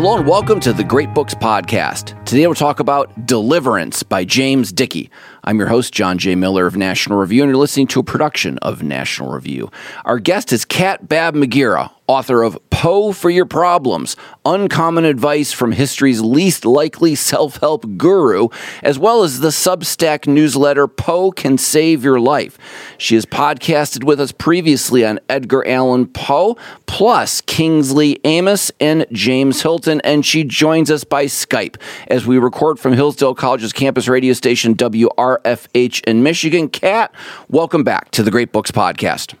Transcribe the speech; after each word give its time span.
Hello 0.00 0.16
and 0.16 0.28
welcome 0.28 0.60
to 0.60 0.72
the 0.72 0.84
Great 0.84 1.12
Books 1.12 1.34
Podcast. 1.34 2.24
Today 2.24 2.46
we'll 2.46 2.54
talk 2.54 2.78
about 2.78 3.26
Deliverance 3.26 4.04
by 4.04 4.24
James 4.24 4.70
Dickey. 4.70 5.10
I'm 5.42 5.58
your 5.58 5.66
host, 5.66 5.92
John 5.92 6.18
J. 6.18 6.36
Miller 6.36 6.68
of 6.68 6.76
National 6.76 7.18
Review, 7.18 7.42
and 7.42 7.50
you're 7.50 7.56
listening 7.56 7.88
to 7.88 7.98
a 7.98 8.04
production 8.04 8.58
of 8.58 8.80
National 8.80 9.32
Review. 9.32 9.72
Our 10.04 10.20
guest 10.20 10.52
is 10.52 10.64
Cat 10.64 11.08
Baab-Muguira, 11.08 11.90
author 12.08 12.42
of 12.42 12.58
Poe 12.70 13.12
for 13.12 13.28
Your 13.28 13.44
Problems 13.44 14.16
Uncommon 14.44 15.04
Advice 15.04 15.52
from 15.52 15.72
History's 15.72 16.20
Least 16.20 16.64
Likely 16.64 17.14
Self 17.14 17.58
Help 17.58 17.98
Guru, 17.98 18.48
as 18.82 18.98
well 18.98 19.22
as 19.22 19.40
the 19.40 19.48
Substack 19.48 20.26
newsletter 20.26 20.88
Poe 20.88 21.30
Can 21.30 21.58
Save 21.58 22.02
Your 22.02 22.18
Life. 22.18 22.56
She 22.96 23.14
has 23.14 23.26
podcasted 23.26 24.04
with 24.04 24.20
us 24.20 24.32
previously 24.32 25.04
on 25.04 25.20
Edgar 25.28 25.66
Allan 25.68 26.06
Poe, 26.06 26.56
plus 26.86 27.42
Kingsley 27.42 28.24
Amis 28.24 28.72
and 28.80 29.06
James 29.12 29.62
Hilton, 29.62 30.00
and 30.00 30.24
she 30.24 30.44
joins 30.44 30.90
us 30.90 31.04
by 31.04 31.26
Skype 31.26 31.76
as 32.06 32.26
we 32.26 32.38
record 32.38 32.80
from 32.80 32.94
Hillsdale 32.94 33.34
College's 33.34 33.72
campus 33.72 34.08
radio 34.08 34.32
station 34.32 34.74
WRFH 34.74 36.04
in 36.04 36.22
Michigan. 36.22 36.68
Cat, 36.68 37.14
welcome 37.48 37.84
back 37.84 38.10
to 38.12 38.22
the 38.22 38.30
Great 38.30 38.50
Books 38.50 38.70
Podcast. 38.70 39.34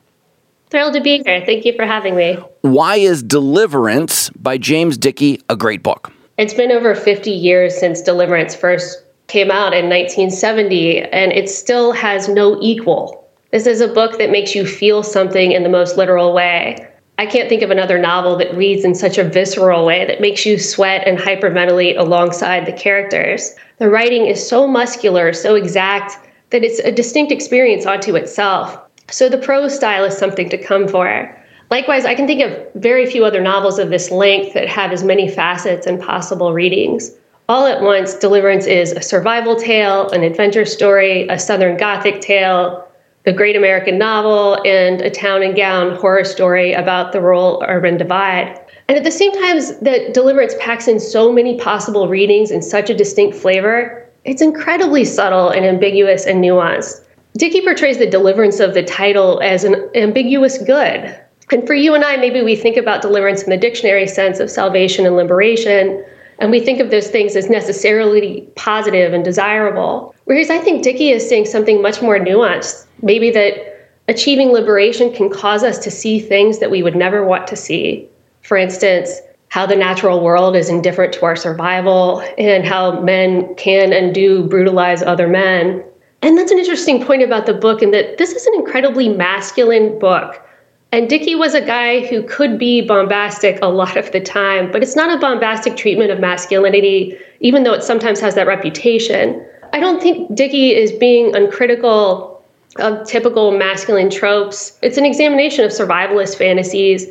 Thrilled 0.70 0.94
to 0.94 1.00
be 1.00 1.22
here. 1.24 1.42
Thank 1.46 1.64
you 1.64 1.72
for 1.74 1.86
having 1.86 2.14
me. 2.14 2.34
Why 2.60 2.96
is 2.96 3.22
Deliverance 3.22 4.28
by 4.30 4.58
James 4.58 4.98
Dickey 4.98 5.40
a 5.48 5.56
great 5.56 5.82
book? 5.82 6.12
It's 6.36 6.52
been 6.52 6.70
over 6.70 6.94
50 6.94 7.30
years 7.30 7.78
since 7.78 8.02
Deliverance 8.02 8.54
first 8.54 9.02
came 9.28 9.50
out 9.50 9.72
in 9.72 9.88
1970, 9.88 11.00
and 11.00 11.32
it 11.32 11.48
still 11.48 11.92
has 11.92 12.28
no 12.28 12.58
equal. 12.60 13.28
This 13.50 13.66
is 13.66 13.80
a 13.80 13.88
book 13.88 14.18
that 14.18 14.30
makes 14.30 14.54
you 14.54 14.66
feel 14.66 15.02
something 15.02 15.52
in 15.52 15.62
the 15.62 15.68
most 15.70 15.96
literal 15.96 16.34
way. 16.34 16.86
I 17.16 17.26
can't 17.26 17.48
think 17.48 17.62
of 17.62 17.70
another 17.70 17.98
novel 17.98 18.36
that 18.36 18.54
reads 18.54 18.84
in 18.84 18.94
such 18.94 19.18
a 19.18 19.24
visceral 19.24 19.86
way 19.86 20.06
that 20.06 20.20
makes 20.20 20.44
you 20.46 20.58
sweat 20.58 21.06
and 21.06 21.18
hyperventilate 21.18 21.98
alongside 21.98 22.66
the 22.66 22.72
characters. 22.72 23.54
The 23.78 23.88
writing 23.88 24.26
is 24.26 24.46
so 24.46 24.66
muscular, 24.66 25.32
so 25.32 25.54
exact, 25.54 26.28
that 26.50 26.62
it's 26.62 26.78
a 26.80 26.92
distinct 26.92 27.32
experience 27.32 27.86
onto 27.86 28.16
itself. 28.16 28.78
So 29.10 29.28
the 29.28 29.38
prose 29.38 29.74
style 29.74 30.04
is 30.04 30.16
something 30.16 30.50
to 30.50 30.58
come 30.58 30.86
for. 30.86 31.34
Likewise, 31.70 32.04
I 32.04 32.14
can 32.14 32.26
think 32.26 32.42
of 32.42 32.66
very 32.74 33.06
few 33.06 33.24
other 33.24 33.40
novels 33.40 33.78
of 33.78 33.90
this 33.90 34.10
length 34.10 34.52
that 34.54 34.68
have 34.68 34.92
as 34.92 35.02
many 35.02 35.28
facets 35.28 35.86
and 35.86 36.00
possible 36.00 36.52
readings. 36.52 37.12
All 37.48 37.66
at 37.66 37.80
once, 37.80 38.14
Deliverance 38.14 38.66
is 38.66 38.92
a 38.92 39.00
survival 39.00 39.56
tale, 39.56 40.10
an 40.10 40.22
adventure 40.22 40.66
story, 40.66 41.26
a 41.28 41.38
Southern 41.38 41.78
Gothic 41.78 42.20
tale, 42.20 42.86
the 43.24 43.32
great 43.32 43.56
American 43.56 43.96
novel, 43.96 44.58
and 44.66 45.00
a 45.00 45.10
town 45.10 45.42
and 45.42 45.56
gown 45.56 45.96
horror 45.96 46.24
story 46.24 46.74
about 46.74 47.12
the 47.12 47.20
rural 47.22 47.64
urban 47.66 47.96
divide. 47.96 48.60
And 48.88 48.98
at 48.98 49.04
the 49.04 49.10
same 49.10 49.32
time 49.32 49.58
that 49.82 50.12
Deliverance 50.12 50.54
packs 50.60 50.88
in 50.88 51.00
so 51.00 51.32
many 51.32 51.58
possible 51.58 52.08
readings 52.08 52.50
and 52.50 52.62
such 52.62 52.90
a 52.90 52.94
distinct 52.94 53.36
flavor, 53.36 54.06
it's 54.24 54.42
incredibly 54.42 55.06
subtle 55.06 55.48
and 55.48 55.64
ambiguous 55.64 56.26
and 56.26 56.44
nuanced. 56.44 57.06
Dickey 57.36 57.60
portrays 57.60 57.98
the 57.98 58.10
deliverance 58.10 58.58
of 58.58 58.74
the 58.74 58.82
title 58.82 59.40
as 59.42 59.64
an 59.64 59.88
ambiguous 59.94 60.58
good. 60.58 61.18
And 61.50 61.66
for 61.66 61.74
you 61.74 61.94
and 61.94 62.04
I, 62.04 62.16
maybe 62.16 62.42
we 62.42 62.56
think 62.56 62.76
about 62.76 63.02
deliverance 63.02 63.42
in 63.42 63.50
the 63.50 63.56
dictionary 63.56 64.06
sense 64.06 64.40
of 64.40 64.50
salvation 64.50 65.06
and 65.06 65.16
liberation, 65.16 66.04
and 66.40 66.50
we 66.50 66.60
think 66.60 66.80
of 66.80 66.90
those 66.90 67.08
things 67.08 67.36
as 67.36 67.50
necessarily 67.50 68.48
positive 68.54 69.12
and 69.12 69.24
desirable. 69.24 70.14
Whereas 70.24 70.50
I 70.50 70.58
think 70.58 70.82
Dickey 70.82 71.10
is 71.10 71.28
saying 71.28 71.46
something 71.46 71.82
much 71.82 72.02
more 72.02 72.18
nuanced. 72.18 72.86
Maybe 73.02 73.30
that 73.30 73.90
achieving 74.08 74.48
liberation 74.48 75.12
can 75.12 75.30
cause 75.30 75.62
us 75.62 75.78
to 75.78 75.90
see 75.90 76.20
things 76.20 76.58
that 76.58 76.70
we 76.70 76.82
would 76.82 76.96
never 76.96 77.24
want 77.24 77.46
to 77.48 77.56
see. 77.56 78.08
For 78.42 78.56
instance, 78.56 79.20
how 79.48 79.66
the 79.66 79.76
natural 79.76 80.22
world 80.22 80.54
is 80.54 80.68
indifferent 80.68 81.12
to 81.14 81.24
our 81.24 81.36
survival, 81.36 82.22
and 82.36 82.64
how 82.64 83.00
men 83.00 83.54
can 83.54 83.92
and 83.92 84.14
do 84.14 84.44
brutalize 84.44 85.02
other 85.02 85.26
men. 85.26 85.82
And 86.22 86.36
that's 86.36 86.50
an 86.50 86.58
interesting 86.58 87.04
point 87.04 87.22
about 87.22 87.46
the 87.46 87.54
book, 87.54 87.82
in 87.82 87.92
that 87.92 88.18
this 88.18 88.32
is 88.32 88.46
an 88.46 88.54
incredibly 88.54 89.08
masculine 89.08 89.98
book. 89.98 90.42
And 90.90 91.08
Dickey 91.08 91.34
was 91.34 91.54
a 91.54 91.60
guy 91.60 92.06
who 92.06 92.22
could 92.22 92.58
be 92.58 92.80
bombastic 92.80 93.58
a 93.60 93.68
lot 93.68 93.96
of 93.96 94.10
the 94.10 94.20
time, 94.20 94.72
but 94.72 94.82
it's 94.82 94.96
not 94.96 95.14
a 95.14 95.20
bombastic 95.20 95.76
treatment 95.76 96.10
of 96.10 96.18
masculinity, 96.18 97.16
even 97.40 97.62
though 97.62 97.74
it 97.74 97.82
sometimes 97.82 98.20
has 98.20 98.34
that 98.36 98.46
reputation. 98.46 99.44
I 99.72 99.80
don't 99.80 100.02
think 100.02 100.34
Dickey 100.34 100.74
is 100.74 100.90
being 100.92 101.36
uncritical 101.36 102.42
of 102.78 103.06
typical 103.06 103.56
masculine 103.56 104.08
tropes. 104.08 104.78
It's 104.82 104.96
an 104.96 105.04
examination 105.04 105.64
of 105.64 105.70
survivalist 105.72 106.36
fantasies 106.36 107.06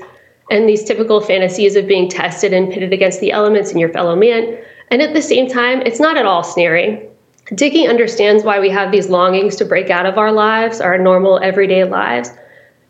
and 0.50 0.68
these 0.68 0.84
typical 0.84 1.22
fantasies 1.22 1.76
of 1.76 1.88
being 1.88 2.10
tested 2.10 2.54
and 2.54 2.72
pitted 2.72 2.94
against 2.94 3.20
the 3.20 3.32
elements 3.32 3.72
in 3.72 3.78
your 3.78 3.90
fellow 3.90 4.16
man. 4.16 4.58
And 4.90 5.02
at 5.02 5.14
the 5.14 5.22
same 5.22 5.48
time, 5.48 5.82
it's 5.82 6.00
not 6.00 6.18
at 6.18 6.26
all 6.26 6.44
sneering. 6.44 7.08
Dickey 7.56 7.88
understands 7.88 8.44
why 8.44 8.60
we 8.60 8.70
have 8.70 8.92
these 8.92 9.10
longings 9.10 9.56
to 9.56 9.66
break 9.66 9.90
out 9.90 10.06
of 10.06 10.18
our 10.18 10.32
lives, 10.32 10.82
our 10.82 10.98
normal 10.98 11.40
everyday 11.40 11.86
lives. 11.86 12.30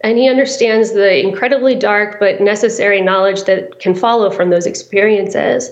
And 0.01 0.17
he 0.17 0.29
understands 0.29 0.93
the 0.93 1.19
incredibly 1.19 1.75
dark 1.75 2.19
but 2.19 2.41
necessary 2.41 3.01
knowledge 3.01 3.43
that 3.43 3.79
can 3.79 3.93
follow 3.93 4.31
from 4.31 4.49
those 4.49 4.65
experiences. 4.65 5.71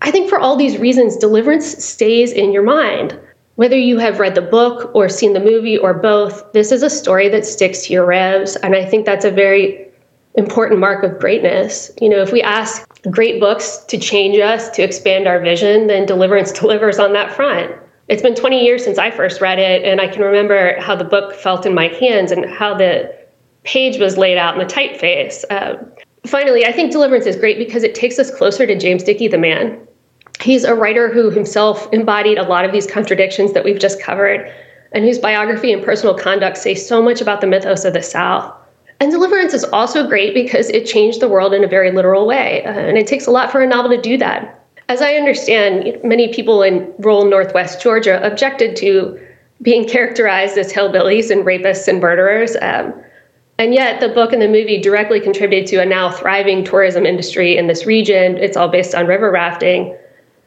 I 0.00 0.10
think 0.10 0.30
for 0.30 0.38
all 0.38 0.56
these 0.56 0.78
reasons, 0.78 1.16
deliverance 1.16 1.84
stays 1.84 2.32
in 2.32 2.52
your 2.52 2.62
mind. 2.62 3.18
Whether 3.56 3.76
you 3.76 3.98
have 3.98 4.18
read 4.18 4.34
the 4.34 4.42
book 4.42 4.90
or 4.94 5.08
seen 5.08 5.34
the 5.34 5.40
movie 5.40 5.76
or 5.76 5.92
both, 5.92 6.52
this 6.52 6.72
is 6.72 6.82
a 6.82 6.90
story 6.90 7.28
that 7.28 7.44
sticks 7.44 7.86
to 7.86 7.92
your 7.92 8.06
revs. 8.06 8.56
And 8.56 8.74
I 8.74 8.84
think 8.84 9.04
that's 9.04 9.26
a 9.26 9.30
very 9.30 9.88
important 10.34 10.80
mark 10.80 11.04
of 11.04 11.18
greatness. 11.20 11.90
You 12.00 12.08
know, 12.08 12.22
if 12.22 12.32
we 12.32 12.40
ask 12.40 12.88
great 13.10 13.40
books 13.40 13.78
to 13.88 13.98
change 13.98 14.38
us, 14.38 14.70
to 14.70 14.82
expand 14.82 15.28
our 15.28 15.38
vision, 15.38 15.86
then 15.86 16.06
Deliverance 16.06 16.50
delivers 16.60 16.98
on 16.98 17.12
that 17.12 17.30
front 17.30 17.74
it's 18.08 18.22
been 18.22 18.34
20 18.34 18.64
years 18.64 18.84
since 18.84 18.98
I 18.98 19.10
first 19.10 19.40
read 19.40 19.58
it, 19.58 19.84
and 19.84 20.00
I 20.00 20.08
can 20.08 20.22
remember 20.22 20.78
how 20.80 20.96
the 20.96 21.04
book 21.04 21.34
felt 21.34 21.64
in 21.66 21.74
my 21.74 21.88
hands 21.88 22.32
and 22.32 22.48
how 22.50 22.74
the 22.74 23.14
page 23.64 23.98
was 23.98 24.18
laid 24.18 24.38
out 24.38 24.54
in 24.54 24.58
the 24.58 24.72
typeface. 24.72 25.44
Um, 25.50 25.90
finally, 26.26 26.66
I 26.66 26.72
think 26.72 26.90
Deliverance 26.90 27.26
is 27.26 27.36
great 27.36 27.58
because 27.58 27.82
it 27.82 27.94
takes 27.94 28.18
us 28.18 28.30
closer 28.30 28.66
to 28.66 28.76
James 28.78 29.04
Dickey, 29.04 29.28
the 29.28 29.38
man. 29.38 29.86
He's 30.40 30.64
a 30.64 30.74
writer 30.74 31.12
who 31.12 31.30
himself 31.30 31.88
embodied 31.92 32.38
a 32.38 32.42
lot 32.42 32.64
of 32.64 32.72
these 32.72 32.86
contradictions 32.86 33.52
that 33.52 33.64
we've 33.64 33.78
just 33.78 34.02
covered, 34.02 34.52
and 34.90 35.04
whose 35.04 35.18
biography 35.18 35.72
and 35.72 35.82
personal 35.82 36.14
conduct 36.14 36.58
say 36.58 36.74
so 36.74 37.02
much 37.02 37.20
about 37.20 37.40
the 37.40 37.46
mythos 37.46 37.84
of 37.84 37.94
the 37.94 38.02
South. 38.02 38.52
And 38.98 39.10
Deliverance 39.10 39.54
is 39.54 39.64
also 39.64 40.06
great 40.06 40.34
because 40.34 40.68
it 40.70 40.86
changed 40.86 41.20
the 41.20 41.28
world 41.28 41.54
in 41.54 41.64
a 41.64 41.68
very 41.68 41.92
literal 41.92 42.26
way, 42.26 42.64
uh, 42.64 42.72
and 42.72 42.98
it 42.98 43.06
takes 43.06 43.26
a 43.26 43.30
lot 43.30 43.50
for 43.50 43.60
a 43.60 43.66
novel 43.66 43.90
to 43.90 44.00
do 44.00 44.16
that. 44.18 44.61
As 44.92 45.00
I 45.00 45.14
understand, 45.14 45.98
many 46.04 46.28
people 46.34 46.62
in 46.62 46.92
rural 46.98 47.24
Northwest 47.24 47.80
Georgia 47.80 48.22
objected 48.22 48.76
to 48.76 49.18
being 49.62 49.88
characterized 49.88 50.58
as 50.58 50.70
hillbillies 50.70 51.30
and 51.30 51.46
rapists 51.46 51.88
and 51.88 51.98
murderers. 51.98 52.56
Um, 52.60 52.92
and 53.56 53.72
yet, 53.72 54.00
the 54.00 54.10
book 54.10 54.34
and 54.34 54.42
the 54.42 54.48
movie 54.48 54.78
directly 54.78 55.18
contributed 55.18 55.66
to 55.68 55.76
a 55.76 55.86
now 55.86 56.10
thriving 56.10 56.62
tourism 56.62 57.06
industry 57.06 57.56
in 57.56 57.68
this 57.68 57.86
region. 57.86 58.36
It's 58.36 58.54
all 58.54 58.68
based 58.68 58.94
on 58.94 59.06
river 59.06 59.30
rafting. 59.30 59.96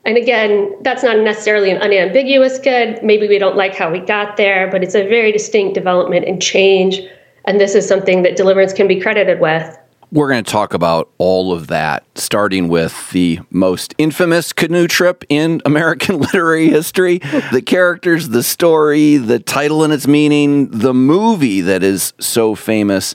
And 0.06 0.16
again, 0.16 0.76
that's 0.82 1.02
not 1.02 1.18
necessarily 1.18 1.72
an 1.72 1.82
unambiguous 1.82 2.60
good. 2.60 3.02
Maybe 3.02 3.28
we 3.28 3.40
don't 3.40 3.58
like 3.58 3.74
how 3.74 3.92
we 3.92 3.98
got 3.98 4.38
there, 4.38 4.70
but 4.70 4.84
it's 4.84 4.94
a 4.94 5.10
very 5.10 5.32
distinct 5.32 5.74
development 5.74 6.24
and 6.28 6.40
change. 6.40 7.02
And 7.46 7.60
this 7.60 7.74
is 7.74 7.88
something 7.88 8.22
that 8.22 8.36
Deliverance 8.36 8.74
can 8.74 8.88
be 8.88 9.02
credited 9.02 9.40
with. 9.40 9.76
We're 10.16 10.30
going 10.30 10.46
to 10.46 10.50
talk 10.50 10.74
about 10.74 11.10
all 11.18 11.52
of 11.52 11.68
that, 11.68 12.06
starting 12.16 12.70
with 12.70 13.12
the 13.12 13.42
most 13.50 13.94
infamous 13.98 14.54
canoe 14.54 14.88
trip 14.88 15.26
in 15.28 15.62
American 15.66 16.20
literary 16.20 16.70
history 16.70 17.18
the 17.52 17.62
characters, 17.62 18.30
the 18.30 18.42
story, 18.42 19.18
the 19.18 19.40
title 19.40 19.84
and 19.84 19.92
its 19.92 20.08
meaning, 20.08 20.70
the 20.70 20.94
movie 20.94 21.60
that 21.60 21.84
is 21.84 22.14
so 22.18 22.56
famous 22.56 23.14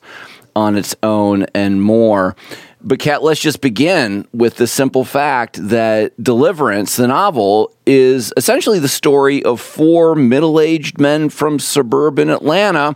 on 0.55 0.77
its 0.77 0.95
own, 1.03 1.45
and 1.55 1.83
more. 1.83 2.37
But, 2.83 2.99
Cat, 2.99 3.23
let's 3.23 3.41
just 3.41 3.63
begin 3.63 4.29
with 4.35 4.57
the 4.57 4.67
simple 4.67 5.07
fact 5.07 5.57
that 5.69 6.13
Deliverance, 6.23 6.97
the 6.97 7.07
novel, 7.07 7.75
is 7.87 8.31
essentially 8.37 8.79
the 8.79 8.89
story 8.89 9.43
of 9.43 9.59
four 9.59 10.15
middle 10.15 10.61
aged 10.61 11.01
men 11.01 11.31
from 11.31 11.61
suburban 11.61 12.29
Atlanta 12.29 12.95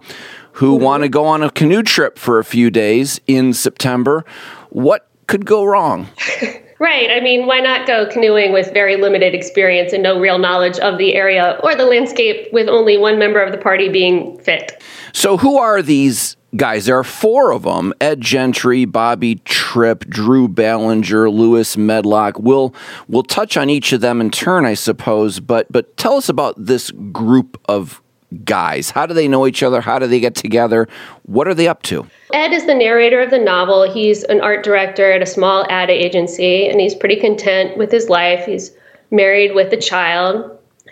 who 0.55 0.75
want 0.75 1.03
to 1.03 1.09
go 1.09 1.27
on 1.27 1.43
a 1.43 1.51
canoe 1.51 1.83
trip 1.83 2.19
for 2.19 2.39
a 2.39 2.45
few 2.45 2.71
days 2.71 3.21
in 3.27 3.53
September. 3.53 4.25
What 4.71 5.09
could 5.27 5.47
go 5.47 5.65
wrong? 5.65 6.09
Right. 6.81 7.09
I 7.11 7.21
mean, 7.21 7.47
why 7.47 7.61
not 7.61 7.87
go 7.87 8.07
canoeing 8.07 8.53
with 8.53 8.73
very 8.75 8.97
limited 8.97 9.33
experience 9.33 9.93
and 9.93 10.03
no 10.03 10.19
real 10.19 10.39
knowledge 10.39 10.79
of 10.81 10.99
the 10.99 11.15
area 11.15 11.59
or 11.63 11.75
the 11.75 11.87
landscape 11.87 12.53
with 12.53 12.69
only 12.69 12.99
one 12.99 13.19
member 13.19 13.41
of 13.41 13.53
the 13.53 13.59
party 13.59 13.89
being 13.89 14.39
fit? 14.41 14.83
So, 15.13 15.37
who 15.39 15.57
are 15.57 15.81
these 15.81 16.37
guys? 16.57 16.87
There 16.87 16.99
are 16.99 17.05
four 17.05 17.53
of 17.53 17.63
them 17.63 17.95
Ed 18.01 18.21
Gentry, 18.21 18.85
Bobby 18.85 19.37
Tripp, 19.45 20.05
Drew 20.11 20.49
Ballinger, 20.49 21.31
Lewis 21.31 21.77
Medlock. 21.77 22.39
We'll, 22.41 22.75
we'll 23.09 23.23
touch 23.23 23.57
on 23.57 23.71
each 23.71 23.93
of 23.93 24.01
them 24.01 24.21
in 24.21 24.31
turn, 24.31 24.67
I 24.67 24.75
suppose, 24.75 25.39
but, 25.39 25.71
but 25.71 25.97
tell 25.97 26.17
us 26.17 26.29
about 26.29 26.55
this 26.59 26.91
group 26.91 27.59
of 27.67 28.03
guys? 28.45 28.91
How 28.91 29.07
do 29.07 29.15
they 29.15 29.29
know 29.29 29.47
each 29.47 29.63
other? 29.63 29.81
How 29.81 29.99
do 29.99 30.07
they 30.07 30.21
get 30.21 30.35
together? 30.35 30.89
What 31.25 31.49
are 31.49 31.55
they 31.55 31.69
up 31.69 31.83
to? 31.85 32.07
Ed 32.33 32.53
is 32.53 32.67
the 32.67 32.75
narrator 32.75 33.21
of 33.21 33.31
the 33.31 33.39
novel. 33.39 33.91
He's 33.91 34.25
an 34.25 34.41
art 34.41 34.65
director 34.65 35.13
at 35.13 35.23
a 35.23 35.27
small 35.27 35.67
ad 35.71 35.91
agency, 35.91 36.69
and 36.69 36.81
he's 36.81 36.95
pretty 36.95 37.17
content 37.17 37.77
with 37.77 37.93
his 37.93 38.09
life. 38.09 38.45
He's 38.45 38.73
married 39.11 39.55
with 39.55 39.73
a 39.73 39.77
child. 39.77 40.51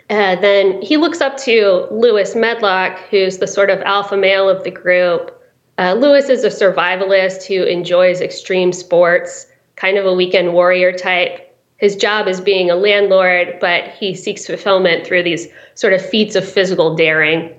Uh, 0.09 0.35
then 0.35 0.81
he 0.81 0.97
looks 0.97 1.21
up 1.21 1.37
to 1.37 1.87
Lewis 1.91 2.35
Medlock, 2.35 2.99
who's 3.09 3.37
the 3.37 3.47
sort 3.47 3.69
of 3.69 3.81
alpha 3.81 4.17
male 4.17 4.49
of 4.49 4.63
the 4.63 4.71
group. 4.71 5.39
Uh, 5.77 5.93
Lewis 5.93 6.29
is 6.29 6.43
a 6.43 6.49
survivalist 6.49 7.45
who 7.45 7.63
enjoys 7.63 8.21
extreme 8.21 8.71
sports, 8.71 9.47
kind 9.75 9.97
of 9.97 10.05
a 10.05 10.13
weekend 10.13 10.53
warrior 10.53 10.91
type. 10.91 11.52
His 11.83 11.97
job 11.97 12.29
is 12.29 12.39
being 12.39 12.71
a 12.71 12.77
landlord, 12.77 13.57
but 13.59 13.89
he 13.89 14.15
seeks 14.15 14.47
fulfillment 14.47 15.05
through 15.05 15.23
these 15.23 15.49
sort 15.73 15.91
of 15.91 16.01
feats 16.01 16.33
of 16.33 16.49
physical 16.49 16.95
daring. 16.95 17.53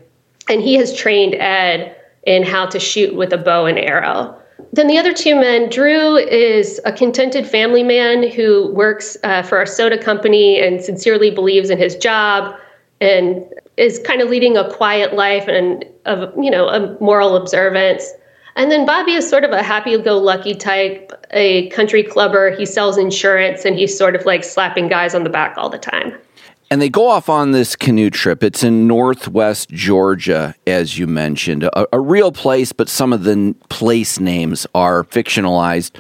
And 0.49 0.63
he 0.63 0.77
has 0.77 0.97
trained 0.97 1.35
Ed 1.35 1.95
in 2.23 2.43
how 2.43 2.65
to 2.65 2.81
shoot 2.81 3.15
with 3.15 3.35
a 3.35 3.37
bow 3.37 3.67
and 3.67 3.79
arrow. 3.79 4.35
Then 4.73 4.87
the 4.87 4.97
other 4.97 5.13
two 5.13 5.35
men, 5.35 5.69
Drew 5.69 6.17
is 6.17 6.81
a 6.87 6.93
contented 6.93 7.47
family 7.47 7.83
man 7.83 8.31
who 8.31 8.73
works 8.73 9.19
uh, 9.25 9.43
for 9.43 9.61
a 9.61 9.67
soda 9.67 10.03
company 10.03 10.59
and 10.59 10.83
sincerely 10.83 11.31
believes 11.31 11.69
in 11.69 11.77
his 11.77 11.95
job 11.95 12.57
and 13.03 13.45
is 13.77 13.99
kind 13.99 14.23
of 14.23 14.31
leading 14.31 14.57
a 14.57 14.73
quiet 14.73 15.13
life 15.13 15.47
and 15.49 15.85
of 16.07 16.33
you 16.43 16.51
know 16.51 16.69
a 16.69 16.99
moral 16.99 17.37
observance. 17.37 18.11
And 18.57 18.71
then 18.71 18.87
Bobby 18.87 19.13
is 19.13 19.29
sort 19.29 19.45
of 19.45 19.51
a 19.51 19.63
happy-go-lucky 19.63 20.55
type, 20.55 21.13
a 21.33 21.69
country 21.71 22.03
clubber. 22.03 22.55
He 22.57 22.65
sells 22.65 22.97
insurance 22.97 23.65
and 23.65 23.77
he's 23.77 23.97
sort 23.97 24.15
of 24.15 24.25
like 24.27 24.45
slapping 24.45 24.89
guys 24.89 25.15
on 25.15 25.25
the 25.25 25.31
back 25.31 25.57
all 25.57 25.69
the 25.69 25.79
time. 25.79 26.15
And 26.71 26.81
they 26.81 26.89
go 26.89 27.09
off 27.09 27.29
on 27.29 27.53
this 27.53 27.77
canoe 27.77 28.11
trip. 28.11 28.43
It's 28.43 28.65
in 28.65 28.87
northwest 28.87 29.71
Georgia, 29.71 30.55
as 30.67 30.99
you 30.99 31.07
mentioned, 31.07 31.65
a, 31.65 31.87
a, 31.93 32.01
real 32.01 32.33
place, 32.33 32.73
but 32.73 32.89
some 32.89 33.13
of 33.13 33.25
the 33.25 33.55
place 33.69 34.19
names 34.19 34.67
are 34.75 35.05
fictionalized. 35.05 35.97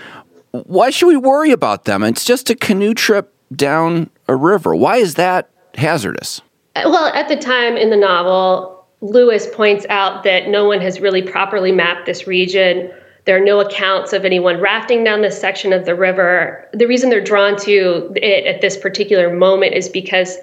Why 0.53 0.91
should 0.91 1.09
we 1.09 1.17
worry 1.17 1.51
about 1.51 1.85
them? 1.85 2.03
It's 2.03 2.25
just 2.25 2.51
a 2.51 2.55
canoe 2.55 2.95
trip 2.95 3.35
down 3.55 4.11
a 4.27 4.35
river. 4.35 4.75
Why 4.75 4.97
is 4.97 5.15
that 5.15 5.51
hazardous? 5.75 6.41
Uh, 6.75 6.83
well, 6.87 7.07
at 7.15 7.29
the 7.29 7.37
time 7.37 7.77
in 7.77 7.91
the 7.91 7.97
novel, 7.97 8.74
Lewis 9.05 9.47
points 9.53 9.85
out 9.91 10.25
that 10.25 10.49
no 10.49 10.65
one 10.65 10.81
has 10.81 10.99
really 10.99 11.21
properly 11.21 11.71
mapped 11.71 12.07
this 12.07 12.27
region. 12.27 12.91
There 13.27 13.37
are 13.37 13.45
no 13.45 13.61
accounts 13.61 14.15
of 14.15 14.25
anyone 14.25 14.61
rafting 14.61 15.05
down 15.05 15.21
this 15.21 15.39
section 15.39 15.75
of 15.75 15.85
the 15.85 15.95
river. 15.95 16.67
The 16.73 16.87
reason 16.87 17.11
they're 17.11 17.23
drawn 17.23 17.59
to 17.59 18.11
it 18.17 18.47
at 18.47 18.63
this 18.63 18.79
particular 18.79 19.35
moment 19.35 19.75
is 19.75 19.91
because 19.91 20.39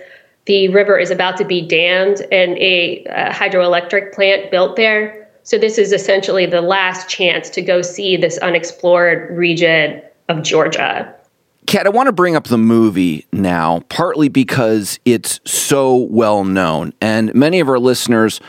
the 0.45 0.67
river 0.67 0.99
is 0.99 1.09
about 1.09 1.37
to 1.37 1.45
be 1.45 1.65
dammed 1.65 2.21
and 2.31 2.55
a, 2.59 3.03
a 3.05 3.31
hydroelectric 3.31 4.13
plant 4.13 4.51
built 4.51 4.75
there. 4.75 5.27
So 5.41 5.57
this 5.57 5.79
is 5.79 5.91
essentially 5.91 6.45
the 6.45 6.61
last 6.61 7.09
chance 7.09 7.49
to 7.51 7.63
go 7.63 7.81
see 7.81 8.15
this 8.15 8.37
unexplored 8.37 9.35
region 9.35 10.03
of 10.29 10.43
Georgia. 10.43 11.15
Cat, 11.67 11.85
I 11.85 11.89
want 11.89 12.07
to 12.07 12.13
bring 12.13 12.35
up 12.35 12.45
the 12.45 12.57
movie 12.57 13.27
now, 13.31 13.81
partly 13.87 14.29
because 14.29 14.99
it's 15.05 15.39
so 15.45 15.95
well 15.95 16.43
known, 16.43 16.93
and 16.99 17.33
many 17.33 17.59
of 17.59 17.69
our 17.69 17.79
listeners 17.79 18.41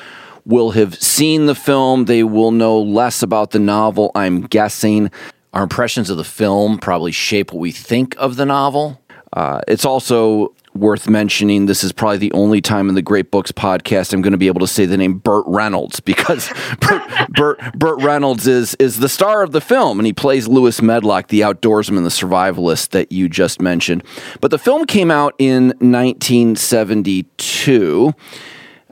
will 0.44 0.72
have 0.72 0.94
seen 1.00 1.46
the 1.46 1.54
film. 1.54 2.06
They 2.06 2.24
will 2.24 2.50
know 2.50 2.80
less 2.80 3.22
about 3.22 3.50
the 3.52 3.58
novel, 3.58 4.10
I'm 4.14 4.42
guessing. 4.42 5.10
Our 5.52 5.62
impressions 5.62 6.10
of 6.10 6.16
the 6.16 6.24
film 6.24 6.78
probably 6.78 7.12
shape 7.12 7.52
what 7.52 7.60
we 7.60 7.70
think 7.70 8.16
of 8.18 8.36
the 8.36 8.46
novel. 8.46 9.00
Uh, 9.32 9.60
it's 9.68 9.84
also 9.84 10.54
worth 10.74 11.08
mentioning. 11.08 11.66
This 11.66 11.84
is 11.84 11.92
probably 11.92 12.18
the 12.18 12.32
only 12.32 12.60
time 12.60 12.88
in 12.88 12.94
the 12.94 13.02
Great 13.02 13.30
Books 13.30 13.52
podcast 13.52 14.12
I'm 14.12 14.22
going 14.22 14.32
to 14.32 14.38
be 14.38 14.46
able 14.46 14.60
to 14.60 14.66
say 14.66 14.86
the 14.86 14.96
name 14.96 15.18
Burt 15.18 15.44
Reynolds 15.46 16.00
because 16.00 16.50
Burt, 16.80 17.02
Burt, 17.30 17.78
Burt, 17.78 18.02
Reynolds 18.02 18.46
is 18.46 18.74
is 18.76 18.98
the 18.98 19.08
star 19.08 19.42
of 19.42 19.52
the 19.52 19.60
film 19.60 19.98
and 19.98 20.06
he 20.06 20.12
plays 20.12 20.48
Lewis 20.48 20.82
Medlock, 20.82 21.28
the 21.28 21.40
outdoorsman, 21.40 22.02
the 22.02 22.10
survivalist 22.10 22.90
that 22.90 23.12
you 23.12 23.28
just 23.28 23.60
mentioned. 23.60 24.02
But 24.40 24.50
the 24.50 24.58
film 24.58 24.86
came 24.86 25.10
out 25.10 25.34
in 25.38 25.68
1972. 25.80 28.14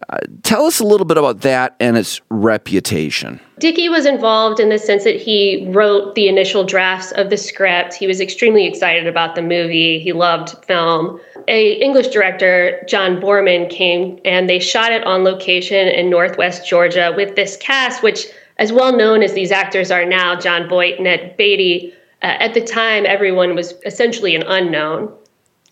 Uh, 0.08 0.18
tell 0.42 0.64
us 0.64 0.80
a 0.80 0.84
little 0.84 1.04
bit 1.04 1.18
about 1.18 1.42
that 1.42 1.76
and 1.78 1.96
its 1.96 2.20
reputation. 2.30 3.38
Dickey 3.58 3.88
was 3.88 4.06
involved 4.06 4.58
in 4.58 4.70
the 4.70 4.78
sense 4.78 5.04
that 5.04 5.20
he 5.20 5.68
wrote 5.70 6.14
the 6.14 6.26
initial 6.26 6.64
drafts 6.64 7.12
of 7.12 7.30
the 7.30 7.36
script. 7.36 7.94
He 7.94 8.06
was 8.06 8.20
extremely 8.20 8.66
excited 8.66 9.06
about 9.06 9.34
the 9.34 9.42
movie. 9.42 10.00
He 10.00 10.12
loved 10.12 10.56
film. 10.64 11.20
A 11.48 11.72
English 11.74 12.08
director, 12.08 12.84
John 12.88 13.20
Boorman, 13.20 13.68
came 13.70 14.20
and 14.24 14.48
they 14.48 14.58
shot 14.58 14.92
it 14.92 15.04
on 15.04 15.24
location 15.24 15.88
in 15.88 16.10
Northwest 16.10 16.66
Georgia 16.66 17.12
with 17.16 17.36
this 17.36 17.56
cast, 17.56 18.02
which, 18.02 18.26
as 18.58 18.72
well 18.72 18.96
known 18.96 19.22
as 19.22 19.32
these 19.32 19.52
actors 19.52 19.90
are 19.90 20.04
now, 20.04 20.38
Jon 20.38 20.68
Voight 20.68 20.96
and 20.96 21.04
Ned 21.04 21.36
Beatty. 21.36 21.92
Uh, 22.22 22.36
at 22.38 22.54
the 22.54 22.60
time, 22.60 23.06
everyone 23.06 23.54
was 23.54 23.74
essentially 23.84 24.34
an 24.34 24.42
unknown 24.42 25.12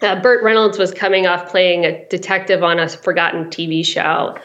uh, 0.00 0.20
Burt 0.20 0.42
Reynolds 0.42 0.78
was 0.78 0.92
coming 0.92 1.26
off 1.26 1.50
playing 1.50 1.84
a 1.84 2.04
detective 2.06 2.62
on 2.62 2.78
a 2.78 2.88
forgotten 2.88 3.46
TV 3.46 3.84
show. 3.84 4.38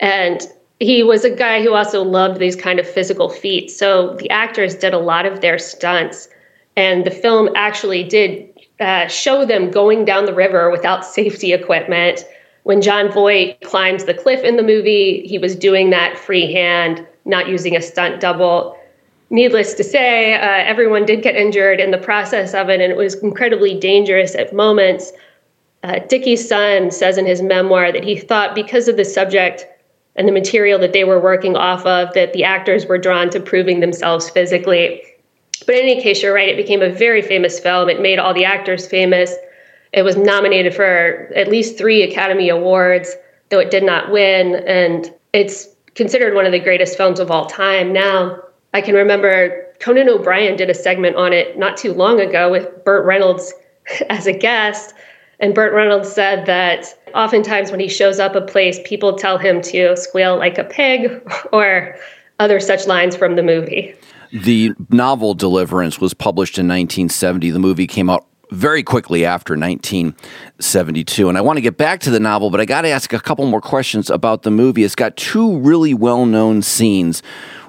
And 0.00 0.40
he 0.80 1.02
was 1.02 1.24
a 1.24 1.30
guy 1.30 1.62
who 1.62 1.74
also 1.74 2.02
loved 2.02 2.38
these 2.38 2.56
kind 2.56 2.78
of 2.78 2.88
physical 2.88 3.28
feats. 3.28 3.76
So 3.76 4.14
the 4.14 4.30
actors 4.30 4.74
did 4.74 4.94
a 4.94 4.98
lot 4.98 5.26
of 5.26 5.40
their 5.40 5.58
stunts. 5.58 6.28
And 6.76 7.04
the 7.04 7.10
film 7.10 7.50
actually 7.54 8.04
did 8.04 8.48
uh, 8.82 9.08
show 9.08 9.46
them 9.46 9.70
going 9.70 10.04
down 10.04 10.26
the 10.26 10.34
river 10.34 10.70
without 10.70 11.04
safety 11.04 11.52
equipment. 11.52 12.26
When 12.64 12.82
Jon 12.82 13.10
Voight 13.10 13.60
climbs 13.62 14.04
the 14.04 14.14
cliff 14.14 14.44
in 14.44 14.56
the 14.56 14.62
movie, 14.62 15.26
he 15.26 15.38
was 15.38 15.56
doing 15.56 15.90
that 15.90 16.18
freehand, 16.18 17.06
not 17.24 17.48
using 17.48 17.76
a 17.76 17.80
stunt 17.80 18.20
double 18.20 18.76
needless 19.32 19.72
to 19.74 19.82
say, 19.82 20.34
uh, 20.34 20.38
everyone 20.40 21.06
did 21.06 21.22
get 21.22 21.34
injured 21.34 21.80
in 21.80 21.90
the 21.90 21.98
process 21.98 22.54
of 22.54 22.68
it, 22.68 22.80
and 22.80 22.92
it 22.92 22.96
was 22.96 23.14
incredibly 23.22 23.76
dangerous 23.78 24.36
at 24.36 24.54
moments. 24.54 25.10
Uh, 25.82 25.98
son 26.36 26.90
says 26.92 27.18
in 27.18 27.26
his 27.26 27.42
memoir 27.42 27.90
that 27.90 28.04
he 28.04 28.16
thought 28.16 28.54
because 28.54 28.86
of 28.86 28.96
the 28.96 29.04
subject 29.04 29.66
and 30.14 30.28
the 30.28 30.32
material 30.32 30.78
that 30.78 30.92
they 30.92 31.02
were 31.02 31.18
working 31.18 31.56
off 31.56 31.84
of, 31.86 32.12
that 32.12 32.34
the 32.34 32.44
actors 32.44 32.86
were 32.86 32.98
drawn 32.98 33.30
to 33.30 33.40
proving 33.40 33.80
themselves 33.80 34.30
physically. 34.30 35.02
But 35.66 35.76
in 35.76 35.82
any 35.82 36.00
case, 36.00 36.22
you're 36.22 36.34
right, 36.34 36.48
it 36.48 36.56
became 36.56 36.82
a 36.82 36.90
very 36.90 37.22
famous 37.22 37.58
film. 37.58 37.88
It 37.88 38.00
made 38.00 38.18
all 38.18 38.34
the 38.34 38.44
actors 38.44 38.86
famous. 38.86 39.34
It 39.92 40.02
was 40.02 40.16
nominated 40.16 40.74
for 40.74 41.30
at 41.34 41.48
least 41.48 41.76
three 41.76 42.02
Academy 42.02 42.48
Awards, 42.48 43.14
though 43.50 43.58
it 43.58 43.70
did 43.70 43.84
not 43.84 44.10
win. 44.10 44.56
And 44.66 45.12
it's 45.32 45.68
considered 45.94 46.34
one 46.34 46.46
of 46.46 46.52
the 46.52 46.58
greatest 46.58 46.96
films 46.96 47.20
of 47.20 47.30
all 47.30 47.46
time 47.46 47.92
now. 47.92 48.38
I 48.74 48.80
can 48.80 48.94
remember 48.94 49.66
Conan 49.80 50.08
O'Brien 50.08 50.56
did 50.56 50.70
a 50.70 50.74
segment 50.74 51.16
on 51.16 51.32
it 51.32 51.58
not 51.58 51.76
too 51.76 51.92
long 51.92 52.20
ago 52.20 52.50
with 52.50 52.84
Burt 52.84 53.04
Reynolds 53.04 53.52
as 54.08 54.26
a 54.26 54.32
guest. 54.32 54.94
And 55.40 55.54
Burt 55.54 55.74
Reynolds 55.74 56.10
said 56.10 56.46
that 56.46 56.86
oftentimes 57.14 57.70
when 57.70 57.80
he 57.80 57.88
shows 57.88 58.20
up 58.20 58.36
a 58.36 58.40
place, 58.40 58.78
people 58.84 59.18
tell 59.18 59.38
him 59.38 59.60
to 59.62 59.96
squeal 59.96 60.38
like 60.38 60.56
a 60.56 60.64
pig 60.64 61.20
or 61.52 61.96
other 62.38 62.60
such 62.60 62.86
lines 62.86 63.16
from 63.16 63.36
the 63.36 63.42
movie. 63.42 63.94
The 64.32 64.72
novel 64.88 65.34
Deliverance 65.34 66.00
was 66.00 66.14
published 66.14 66.58
in 66.58 66.66
1970. 66.66 67.50
The 67.50 67.58
movie 67.58 67.86
came 67.86 68.08
out 68.08 68.26
very 68.50 68.82
quickly 68.82 69.24
after 69.24 69.54
1972. 69.54 71.28
And 71.28 71.38
I 71.38 71.40
want 71.40 71.58
to 71.58 71.60
get 71.60 71.76
back 71.76 72.00
to 72.00 72.10
the 72.10 72.20
novel, 72.20 72.50
but 72.50 72.60
I 72.60 72.64
got 72.64 72.82
to 72.82 72.88
ask 72.88 73.12
a 73.12 73.20
couple 73.20 73.46
more 73.46 73.60
questions 73.60 74.10
about 74.10 74.42
the 74.42 74.50
movie. 74.50 74.84
It's 74.84 74.94
got 74.94 75.16
two 75.16 75.58
really 75.58 75.94
well 75.94 76.26
known 76.26 76.62
scenes 76.62 77.22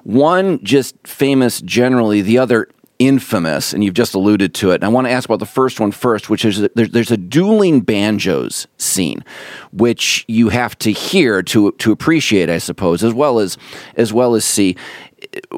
one 0.04 0.62
just 0.64 0.96
famous 1.08 1.62
generally, 1.62 2.22
the 2.22 2.38
other 2.38 2.68
infamous, 3.00 3.74
and 3.74 3.84
you've 3.84 3.94
just 3.94 4.14
alluded 4.14 4.54
to 4.56 4.72
it. 4.72 4.76
And 4.76 4.86
I 4.86 4.88
want 4.88 5.08
to 5.08 5.12
ask 5.12 5.26
about 5.26 5.40
the 5.40 5.46
first 5.46 5.80
one 5.80 5.92
first, 5.92 6.30
which 6.30 6.46
is 6.46 6.68
there's, 6.76 7.12
a 7.12 7.18
dueling 7.18 7.82
banjos 7.82 8.68
scene, 8.78 9.24
which 9.72 10.26
you 10.28 10.50
have 10.50 10.78
to 10.80 10.92
hear 10.92 11.44
to 11.44 11.72
to 11.74 11.92
appreciate, 11.92 12.50
I 12.50 12.58
suppose, 12.58 13.04
as 13.04 13.14
well 13.14 13.40
as 13.40 13.58
as 13.96 14.14
well 14.14 14.36
as 14.36 14.46
see. 14.46 14.76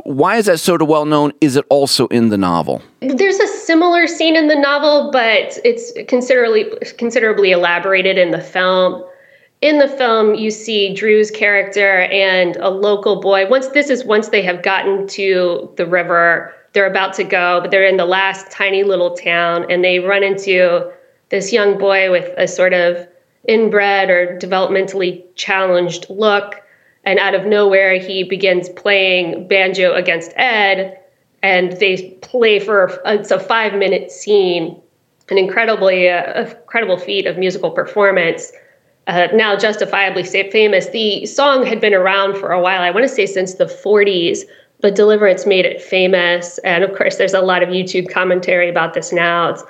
Why 0.03 0.37
is 0.37 0.45
that 0.45 0.59
so 0.59 0.77
well 0.83 1.05
known? 1.05 1.33
Is 1.41 1.55
it 1.55 1.65
also 1.69 2.07
in 2.07 2.29
the 2.29 2.37
novel? 2.37 2.81
There's 3.01 3.39
a 3.39 3.47
similar 3.47 4.07
scene 4.07 4.35
in 4.35 4.47
the 4.47 4.55
novel, 4.55 5.11
but 5.11 5.59
it's 5.63 5.91
considerably 6.07 6.65
considerably 6.97 7.51
elaborated 7.51 8.17
in 8.17 8.31
the 8.31 8.41
film 8.41 9.03
in 9.61 9.79
the 9.79 9.87
film 9.87 10.35
you 10.35 10.51
see 10.51 10.93
drew's 10.93 11.31
character 11.31 12.01
and 12.11 12.55
a 12.57 12.69
local 12.69 13.21
boy 13.21 13.47
once 13.47 13.69
this 13.69 13.89
is 13.89 14.03
once 14.03 14.29
they 14.29 14.41
have 14.41 14.61
gotten 14.61 15.07
to 15.07 15.71
the 15.77 15.85
river 15.85 16.53
they're 16.75 16.89
about 16.89 17.13
to 17.13 17.23
go 17.23 17.59
but 17.61 17.71
they're 17.71 17.87
in 17.87 17.97
the 17.97 18.05
last 18.05 18.51
tiny 18.51 18.83
little 18.83 19.15
town 19.15 19.65
and 19.71 19.83
they 19.83 19.97
run 19.97 20.23
into 20.23 20.91
this 21.29 21.51
young 21.51 21.77
boy 21.77 22.11
with 22.11 22.31
a 22.37 22.47
sort 22.47 22.73
of 22.73 23.07
inbred 23.47 24.09
or 24.09 24.37
developmentally 24.39 25.23
challenged 25.35 26.05
look 26.09 26.61
and 27.03 27.17
out 27.17 27.33
of 27.33 27.45
nowhere 27.45 27.97
he 27.97 28.23
begins 28.23 28.69
playing 28.69 29.47
banjo 29.47 29.93
against 29.93 30.31
ed 30.35 30.99
and 31.41 31.73
they 31.79 32.11
play 32.21 32.59
for 32.59 33.01
it's 33.05 33.31
a 33.31 33.39
five 33.39 33.73
minute 33.73 34.11
scene 34.11 34.79
an 35.29 35.39
incredibly 35.39 36.09
uh, 36.09 36.43
incredible 36.43 36.97
feat 36.97 37.25
of 37.25 37.37
musical 37.37 37.71
performance 37.71 38.51
uh, 39.07 39.27
now 39.33 39.55
justifiably 39.55 40.23
famous. 40.23 40.89
The 40.89 41.25
song 41.25 41.65
had 41.65 41.79
been 41.79 41.93
around 41.93 42.37
for 42.37 42.51
a 42.51 42.59
while, 42.59 42.81
I 42.81 42.89
want 42.89 43.03
to 43.03 43.13
say 43.13 43.25
since 43.25 43.55
the 43.55 43.65
40s, 43.65 44.41
but 44.85 44.93
Deliverance 44.93 45.47
made 45.47 45.65
it 45.65 45.81
famous. 45.81 46.59
And 46.59 46.83
of 46.83 46.95
course, 46.95 47.15
there's 47.15 47.33
a 47.33 47.41
lot 47.41 47.63
of 47.63 47.69
YouTube 47.69 48.07
commentary 48.07 48.69
about 48.69 48.93
this 48.93 49.11
now. 49.11 49.49
It's 49.49 49.63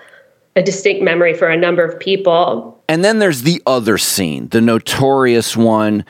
a 0.57 0.61
distinct 0.61 1.03
memory 1.03 1.33
for 1.33 1.47
a 1.47 1.55
number 1.55 1.85
of 1.85 1.97
people. 2.01 2.83
And 2.89 3.01
then 3.01 3.19
there's 3.19 3.43
the 3.43 3.63
other 3.65 3.97
scene, 3.97 4.49
the 4.49 4.59
notorious 4.59 5.55
one. 5.55 6.03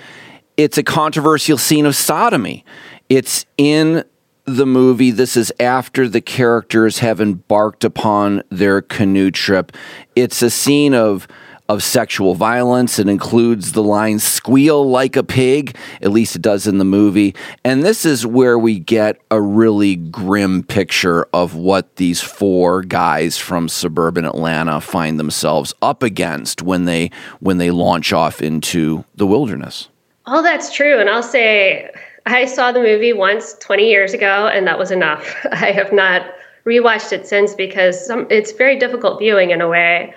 It's 0.57 0.79
a 0.79 0.83
controversial 0.83 1.59
scene 1.59 1.85
of 1.85 1.95
sodomy. 1.95 2.65
It's 3.07 3.45
in 3.59 4.03
the 4.45 4.65
movie. 4.65 5.11
This 5.11 5.37
is 5.37 5.53
after 5.59 6.07
the 6.07 6.19
characters 6.19 6.97
have 6.97 7.21
embarked 7.21 7.83
upon 7.83 8.41
their 8.49 8.81
canoe 8.81 9.29
trip. 9.29 9.71
It's 10.15 10.41
a 10.41 10.49
scene 10.49 10.95
of 10.95 11.27
of 11.67 11.81
sexual 11.81 12.35
violence. 12.35 12.99
It 12.99 13.09
includes 13.09 13.71
the 13.71 13.83
line 13.83 14.19
squeal 14.19 14.87
like 14.87 15.15
a 15.15 15.23
pig, 15.23 15.75
at 16.01 16.11
least 16.11 16.35
it 16.35 16.41
does 16.41 16.67
in 16.67 16.77
the 16.77 16.85
movie. 16.85 17.35
And 17.63 17.83
this 17.83 18.05
is 18.05 18.25
where 18.25 18.59
we 18.59 18.79
get 18.79 19.19
a 19.31 19.41
really 19.41 19.95
grim 19.95 20.63
picture 20.63 21.27
of 21.33 21.55
what 21.55 21.95
these 21.95 22.21
four 22.21 22.83
guys 22.83 23.37
from 23.37 23.67
suburban 23.67 24.25
Atlanta 24.25 24.79
find 24.79 25.19
themselves 25.19 25.73
up 25.81 26.03
against 26.03 26.61
when 26.61 26.85
they 26.85 27.09
when 27.39 27.57
they 27.57 27.71
launch 27.71 28.13
off 28.13 28.41
into 28.41 29.03
the 29.15 29.25
wilderness. 29.25 29.89
All 30.27 30.43
that's 30.43 30.73
true 30.73 30.99
and 30.99 31.09
I'll 31.09 31.23
say 31.23 31.91
I 32.27 32.45
saw 32.45 32.71
the 32.71 32.81
movie 32.81 33.13
once 33.13 33.53
20 33.55 33.87
years 33.87 34.13
ago 34.13 34.47
and 34.47 34.67
that 34.67 34.77
was 34.77 34.91
enough. 34.91 35.35
I 35.51 35.71
have 35.71 35.91
not 35.91 36.31
rewatched 36.65 37.11
it 37.11 37.27
since 37.27 37.53
because 37.53 38.05
some, 38.05 38.27
it's 38.29 38.51
very 38.51 38.77
difficult 38.77 39.19
viewing 39.19 39.51
in 39.51 39.61
a 39.61 39.67
way 39.67 40.13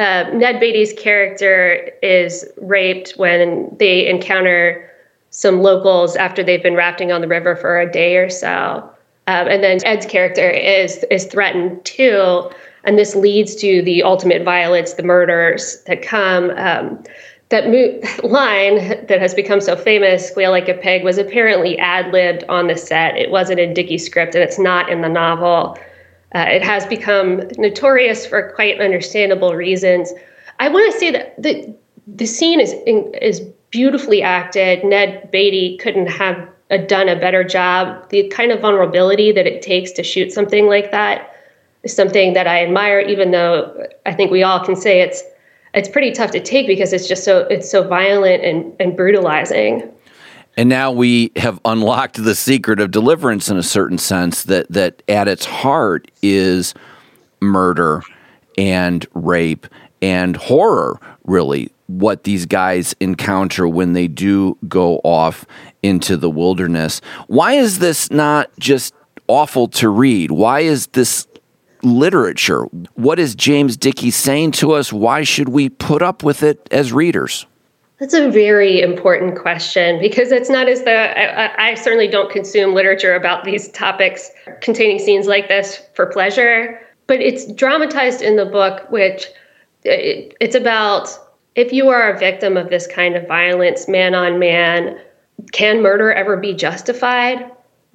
uh, 0.00 0.30
Ned 0.32 0.60
Beatty's 0.60 0.94
character 0.94 1.90
is 2.02 2.46
raped 2.62 3.12
when 3.18 3.76
they 3.78 4.08
encounter 4.08 4.90
some 5.28 5.60
locals 5.60 6.16
after 6.16 6.42
they've 6.42 6.62
been 6.62 6.74
rafting 6.74 7.12
on 7.12 7.20
the 7.20 7.28
river 7.28 7.54
for 7.54 7.78
a 7.78 7.90
day 7.90 8.16
or 8.16 8.30
so. 8.30 8.90
Um, 9.26 9.46
and 9.46 9.62
then 9.62 9.78
Ed's 9.84 10.06
character 10.06 10.48
is 10.48 11.04
is 11.10 11.26
threatened 11.26 11.84
too, 11.84 12.50
and 12.84 12.98
this 12.98 13.14
leads 13.14 13.54
to 13.56 13.82
the 13.82 14.02
ultimate 14.02 14.42
violence, 14.42 14.94
the 14.94 15.02
murders 15.02 15.82
that 15.86 16.02
come. 16.02 16.50
Um, 16.56 17.04
that 17.50 17.68
mo- 17.68 18.00
line 18.28 19.06
that 19.06 19.20
has 19.20 19.34
become 19.34 19.60
so 19.60 19.76
famous, 19.76 20.28
"Squeal 20.28 20.50
like 20.50 20.68
a 20.68 20.74
pig," 20.74 21.04
was 21.04 21.18
apparently 21.18 21.78
ad 21.78 22.10
libbed 22.12 22.42
on 22.48 22.68
the 22.68 22.76
set. 22.76 23.16
It 23.16 23.30
wasn't 23.30 23.60
in 23.60 23.74
Dickey's 23.74 24.06
script, 24.06 24.34
and 24.34 24.42
it's 24.42 24.58
not 24.58 24.88
in 24.88 25.02
the 25.02 25.08
novel. 25.08 25.76
Uh, 26.34 26.46
it 26.48 26.62
has 26.62 26.86
become 26.86 27.42
notorious 27.58 28.24
for 28.24 28.52
quite 28.52 28.80
understandable 28.80 29.54
reasons. 29.54 30.12
I 30.60 30.68
want 30.68 30.92
to 30.92 30.98
say 30.98 31.10
that 31.10 31.40
the 31.42 31.74
the 32.06 32.26
scene 32.26 32.60
is 32.60 32.74
is 32.86 33.40
beautifully 33.70 34.22
acted. 34.22 34.84
Ned 34.84 35.30
Beatty 35.30 35.76
couldn't 35.78 36.08
have 36.08 36.48
a, 36.70 36.78
done 36.78 37.08
a 37.08 37.16
better 37.16 37.42
job. 37.44 38.08
The 38.10 38.28
kind 38.28 38.52
of 38.52 38.60
vulnerability 38.60 39.32
that 39.32 39.46
it 39.46 39.62
takes 39.62 39.92
to 39.92 40.02
shoot 40.02 40.32
something 40.32 40.66
like 40.66 40.90
that 40.92 41.34
is 41.82 41.94
something 41.94 42.32
that 42.34 42.46
I 42.46 42.64
admire. 42.64 43.00
Even 43.00 43.32
though 43.32 43.86
I 44.06 44.12
think 44.12 44.30
we 44.30 44.42
all 44.42 44.64
can 44.64 44.76
say 44.76 45.00
it's 45.00 45.22
it's 45.74 45.88
pretty 45.88 46.12
tough 46.12 46.30
to 46.32 46.40
take 46.40 46.66
because 46.66 46.92
it's 46.92 47.08
just 47.08 47.24
so 47.24 47.40
it's 47.50 47.70
so 47.70 47.86
violent 47.86 48.44
and, 48.44 48.74
and 48.78 48.96
brutalizing. 48.96 49.90
And 50.60 50.68
now 50.68 50.92
we 50.92 51.32
have 51.36 51.58
unlocked 51.64 52.22
the 52.22 52.34
secret 52.34 52.80
of 52.80 52.90
deliverance 52.90 53.48
in 53.48 53.56
a 53.56 53.62
certain 53.62 53.96
sense 53.96 54.42
that 54.42 54.70
that 54.70 55.02
at 55.08 55.26
its 55.26 55.46
heart 55.46 56.10
is 56.20 56.74
murder 57.40 58.02
and 58.58 59.06
rape 59.14 59.66
and 60.02 60.36
horror 60.36 61.00
really 61.24 61.72
what 61.86 62.24
these 62.24 62.44
guys 62.44 62.94
encounter 63.00 63.66
when 63.66 63.94
they 63.94 64.06
do 64.06 64.58
go 64.68 64.98
off 64.98 65.46
into 65.82 66.18
the 66.18 66.28
wilderness. 66.28 67.00
Why 67.26 67.54
is 67.54 67.78
this 67.78 68.10
not 68.10 68.50
just 68.58 68.92
awful 69.28 69.66
to 69.68 69.88
read? 69.88 70.30
Why 70.30 70.60
is 70.60 70.88
this 70.88 71.26
literature? 71.82 72.64
What 72.96 73.18
is 73.18 73.34
James 73.34 73.78
Dickey 73.78 74.10
saying 74.10 74.50
to 74.52 74.72
us? 74.72 74.92
Why 74.92 75.22
should 75.22 75.48
we 75.48 75.70
put 75.70 76.02
up 76.02 76.22
with 76.22 76.42
it 76.42 76.68
as 76.70 76.92
readers? 76.92 77.46
That's 78.00 78.14
a 78.14 78.30
very 78.30 78.80
important 78.80 79.38
question 79.38 80.00
because 80.00 80.32
it's 80.32 80.48
not 80.48 80.70
as 80.70 80.84
though 80.84 80.96
I, 80.96 81.70
I, 81.70 81.74
certainly 81.74 82.08
don't 82.08 82.32
consume 82.32 82.72
literature 82.72 83.14
about 83.14 83.44
these 83.44 83.68
topics 83.68 84.30
containing 84.62 84.98
scenes 84.98 85.26
like 85.26 85.48
this 85.48 85.82
for 85.92 86.06
pleasure, 86.06 86.80
but 87.06 87.20
it's 87.20 87.52
dramatized 87.52 88.22
in 88.22 88.36
the 88.36 88.46
book, 88.46 88.90
which 88.90 89.26
uh, 89.84 89.92
it, 89.92 90.34
it's 90.40 90.54
about 90.54 91.10
if 91.56 91.74
you 91.74 91.90
are 91.90 92.10
a 92.10 92.18
victim 92.18 92.56
of 92.56 92.70
this 92.70 92.86
kind 92.86 93.16
of 93.16 93.28
violence, 93.28 93.86
man 93.86 94.14
on 94.14 94.38
man, 94.38 94.98
can 95.52 95.82
murder 95.82 96.10
ever 96.10 96.38
be 96.38 96.54
justified? 96.54 97.50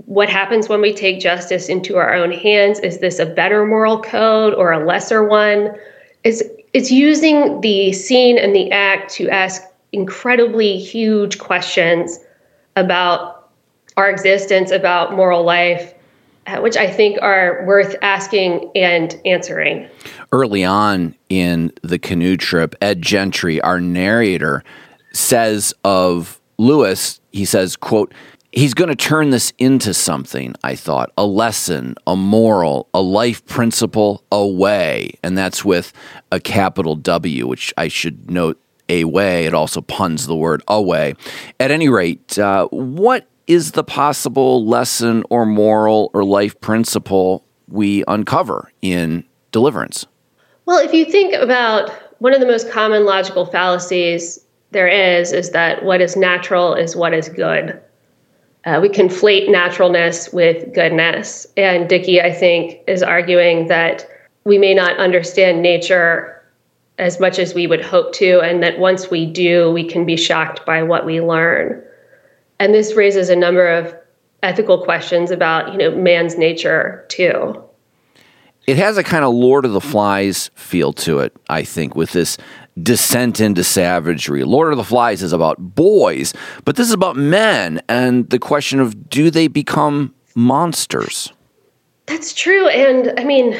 What 0.05 0.29
happens 0.29 0.69
when 0.69 0.81
we 0.81 0.93
take 0.93 1.19
justice 1.19 1.67
into 1.67 1.97
our 1.97 2.13
own 2.13 2.31
hands? 2.31 2.77
Is 2.79 2.99
this 2.99 3.17
a 3.17 3.25
better 3.25 3.65
moral 3.65 4.03
code 4.03 4.53
or 4.53 4.71
a 4.71 4.85
lesser 4.85 5.23
one? 5.23 5.75
It's, 6.23 6.43
it's 6.73 6.91
using 6.91 7.61
the 7.61 7.91
scene 7.91 8.37
and 8.37 8.55
the 8.55 8.69
act 8.71 9.11
to 9.13 9.29
ask 9.29 9.63
incredibly 9.95 10.77
huge 10.77 11.39
questions 11.39 12.19
about 12.75 13.49
our 13.97 14.09
existence, 14.09 14.69
about 14.69 15.13
moral 15.13 15.43
life, 15.43 15.93
uh, 16.47 16.57
which 16.57 16.77
I 16.77 16.91
think 16.91 17.17
are 17.21 17.63
worth 17.65 17.95
asking 18.01 18.71
and 18.75 19.19
answering. 19.25 19.89
Early 20.31 20.63
on 20.63 21.15
in 21.29 21.71
the 21.81 21.97
canoe 21.97 22.37
trip, 22.37 22.75
Ed 22.81 23.01
Gentry, 23.01 23.61
our 23.61 23.79
narrator, 23.79 24.63
says 25.13 25.73
of 25.85 26.39
Lewis, 26.57 27.21
he 27.31 27.45
says, 27.45 27.77
quote, 27.77 28.13
he's 28.51 28.73
going 28.73 28.89
to 28.89 28.95
turn 28.95 29.29
this 29.29 29.53
into 29.57 29.93
something, 29.93 30.55
I 30.63 30.75
thought, 30.75 31.11
a 31.17 31.25
lesson, 31.25 31.95
a 32.05 32.15
moral, 32.15 32.89
a 32.93 33.01
life 33.01 33.45
principle, 33.45 34.23
a 34.31 34.45
way. 34.45 35.17
And 35.23 35.37
that's 35.37 35.63
with 35.63 35.93
a 36.31 36.39
capital 36.39 36.95
W, 36.95 37.47
which 37.47 37.73
I 37.77 37.87
should 37.87 38.29
note 38.29 38.59
a 38.89 39.03
way. 39.05 39.45
It 39.45 39.53
also 39.53 39.81
puns 39.81 40.27
the 40.27 40.35
word 40.35 40.61
away. 40.67 41.15
At 41.59 41.71
any 41.71 41.89
rate, 41.89 42.37
uh, 42.37 42.67
what 42.67 43.27
is 43.47 43.71
the 43.71 43.83
possible 43.83 44.65
lesson 44.65 45.23
or 45.29 45.45
moral 45.45 46.09
or 46.13 46.23
life 46.23 46.59
principle 46.61 47.43
we 47.67 48.03
uncover 48.07 48.71
in 48.81 49.23
deliverance? 49.51 50.05
Well, 50.65 50.79
if 50.79 50.93
you 50.93 51.05
think 51.05 51.33
about 51.33 51.91
one 52.19 52.33
of 52.33 52.39
the 52.39 52.47
most 52.47 52.71
common 52.71 53.05
logical 53.05 53.45
fallacies 53.45 54.45
there 54.71 54.87
is, 54.87 55.31
is 55.31 55.51
that 55.51 55.85
what 55.85 56.01
is 56.01 56.15
natural 56.15 56.73
is 56.73 56.95
what 56.95 57.13
is 57.13 57.29
good. 57.29 57.79
Uh, 58.65 58.79
we 58.81 58.89
conflate 58.89 59.49
naturalness 59.49 60.33
with 60.33 60.73
goodness. 60.73 61.45
And 61.55 61.87
Dickey, 61.87 62.19
I 62.19 62.31
think, 62.31 62.79
is 62.87 63.03
arguing 63.03 63.67
that 63.67 64.07
we 64.43 64.57
may 64.57 64.73
not 64.73 64.97
understand 64.97 65.61
nature 65.61 66.34
as 66.97 67.19
much 67.19 67.39
as 67.39 67.53
we 67.53 67.67
would 67.67 67.83
hope 67.83 68.13
to, 68.13 68.39
and 68.39 68.63
that 68.63 68.79
once 68.79 69.09
we 69.09 69.25
do, 69.25 69.71
we 69.71 69.83
can 69.87 70.05
be 70.05 70.15
shocked 70.15 70.65
by 70.65 70.83
what 70.83 71.05
we 71.05 71.21
learn. 71.21 71.83
And 72.59 72.73
this 72.73 72.93
raises 72.95 73.29
a 73.29 73.35
number 73.35 73.67
of 73.67 73.95
ethical 74.43 74.83
questions 74.83 75.31
about, 75.31 75.71
you 75.71 75.77
know, 75.77 75.91
man's 75.91 76.37
nature 76.37 77.05
too. 77.09 77.61
It 78.67 78.77
has 78.77 78.97
a 78.97 79.03
kind 79.03 79.23
of 79.23 79.33
Lord 79.33 79.65
of 79.65 79.73
the 79.73 79.81
Flies 79.81 80.49
feel 80.55 80.93
to 80.93 81.19
it, 81.19 81.35
I 81.49 81.63
think, 81.63 81.95
with 81.95 82.11
this 82.13 82.37
descent 82.81 83.39
into 83.39 83.63
savagery. 83.63 84.43
Lord 84.43 84.71
of 84.71 84.77
the 84.77 84.83
Flies 84.83 85.21
is 85.21 85.33
about 85.33 85.57
boys, 85.59 86.33
but 86.63 86.75
this 86.75 86.87
is 86.87 86.93
about 86.93 87.15
men 87.15 87.81
and 87.87 88.29
the 88.29 88.39
question 88.39 88.79
of 88.79 89.09
do 89.09 89.29
they 89.29 89.47
become 89.47 90.15
monsters? 90.33 91.31
That's 92.07 92.33
true. 92.33 92.67
And 92.67 93.13
I 93.19 93.23
mean, 93.23 93.59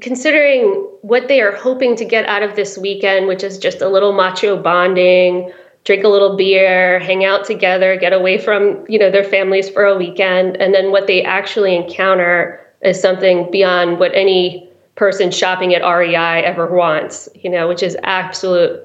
considering 0.00 0.64
what 1.02 1.28
they 1.28 1.40
are 1.40 1.52
hoping 1.52 1.96
to 1.96 2.04
get 2.04 2.26
out 2.26 2.42
of 2.42 2.54
this 2.54 2.78
weekend, 2.78 3.26
which 3.26 3.42
is 3.42 3.58
just 3.58 3.80
a 3.80 3.88
little 3.88 4.12
macho 4.12 4.60
bonding, 4.60 5.52
drink 5.84 6.04
a 6.04 6.08
little 6.08 6.36
beer, 6.36 7.00
hang 7.00 7.24
out 7.24 7.44
together, 7.44 7.96
get 7.96 8.12
away 8.12 8.38
from, 8.38 8.84
you 8.88 8.98
know, 8.98 9.10
their 9.10 9.24
families 9.24 9.68
for 9.68 9.84
a 9.84 9.96
weekend, 9.96 10.56
and 10.58 10.74
then 10.74 10.90
what 10.92 11.06
they 11.06 11.22
actually 11.22 11.74
encounter 11.74 12.60
is 12.82 13.00
something 13.00 13.50
beyond 13.50 13.98
what 13.98 14.14
any 14.14 14.68
person 14.94 15.30
shopping 15.30 15.74
at 15.74 15.82
REI 15.82 16.44
ever 16.44 16.66
wants, 16.66 17.28
you 17.34 17.50
know, 17.50 17.66
which 17.66 17.82
is 17.82 17.96
absolute 18.02 18.80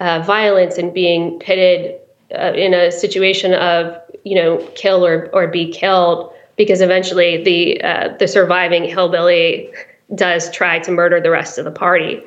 uh, 0.00 0.20
violence 0.22 0.78
and 0.78 0.92
being 0.92 1.38
pitted 1.38 2.00
uh, 2.36 2.52
in 2.54 2.74
a 2.74 2.90
situation 2.90 3.54
of, 3.54 3.96
you 4.24 4.34
know, 4.34 4.56
kill 4.74 5.06
or, 5.06 5.28
or 5.32 5.46
be 5.46 5.70
killed 5.70 6.32
because 6.56 6.80
eventually 6.80 7.42
the 7.42 7.80
uh, 7.82 8.16
the 8.18 8.28
surviving 8.28 8.84
hillbilly 8.84 9.70
does 10.14 10.50
try 10.50 10.78
to 10.80 10.90
murder 10.90 11.20
the 11.20 11.30
rest 11.30 11.58
of 11.58 11.64
the 11.64 11.70
party. 11.70 12.22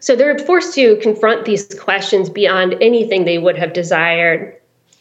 So 0.00 0.14
they're 0.14 0.38
forced 0.38 0.74
to 0.74 0.96
confront 0.96 1.44
these 1.44 1.66
questions 1.74 2.30
beyond 2.30 2.76
anything 2.80 3.24
they 3.24 3.38
would 3.38 3.58
have 3.58 3.72
desired, 3.72 4.56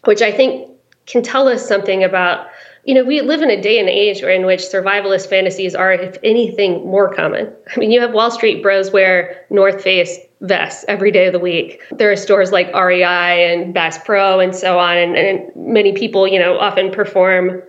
which 0.05 0.21
I 0.21 0.31
think 0.31 0.71
can 1.05 1.21
tell 1.21 1.47
us 1.47 1.67
something 1.67 2.03
about, 2.03 2.47
you 2.85 2.93
know, 2.93 3.03
we 3.03 3.21
live 3.21 3.41
in 3.41 3.49
a 3.49 3.61
day 3.61 3.79
and 3.79 3.89
age 3.89 4.21
in 4.21 4.45
which 4.45 4.61
survivalist 4.61 5.29
fantasies 5.29 5.75
are, 5.75 5.93
if 5.93 6.17
anything, 6.23 6.85
more 6.85 7.13
common. 7.13 7.53
I 7.75 7.79
mean, 7.79 7.91
you 7.91 8.01
have 8.01 8.13
Wall 8.13 8.31
Street 8.31 8.63
bros 8.63 8.91
wear 8.91 9.45
North 9.49 9.81
Face 9.83 10.17
vests 10.41 10.85
every 10.87 11.11
day 11.11 11.27
of 11.27 11.33
the 11.33 11.39
week. 11.39 11.81
There 11.91 12.11
are 12.11 12.15
stores 12.15 12.51
like 12.51 12.73
REI 12.73 13.53
and 13.53 13.73
Bass 13.73 13.97
Pro 14.03 14.39
and 14.39 14.55
so 14.55 14.79
on, 14.79 14.97
and, 14.97 15.15
and 15.15 15.55
many 15.55 15.93
people, 15.93 16.27
you 16.27 16.39
know, 16.39 16.57
often 16.57 16.91
perform 16.91 17.61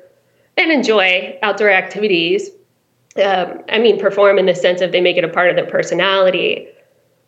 and 0.56 0.72
enjoy 0.72 1.38
outdoor 1.42 1.70
activities. 1.70 2.50
Um, 3.18 3.62
I 3.68 3.78
mean, 3.78 3.98
perform 3.98 4.38
in 4.38 4.46
the 4.46 4.54
sense 4.54 4.80
of 4.80 4.92
they 4.92 5.00
make 5.00 5.16
it 5.16 5.24
a 5.24 5.28
part 5.28 5.50
of 5.50 5.56
their 5.56 5.66
personality. 5.66 6.68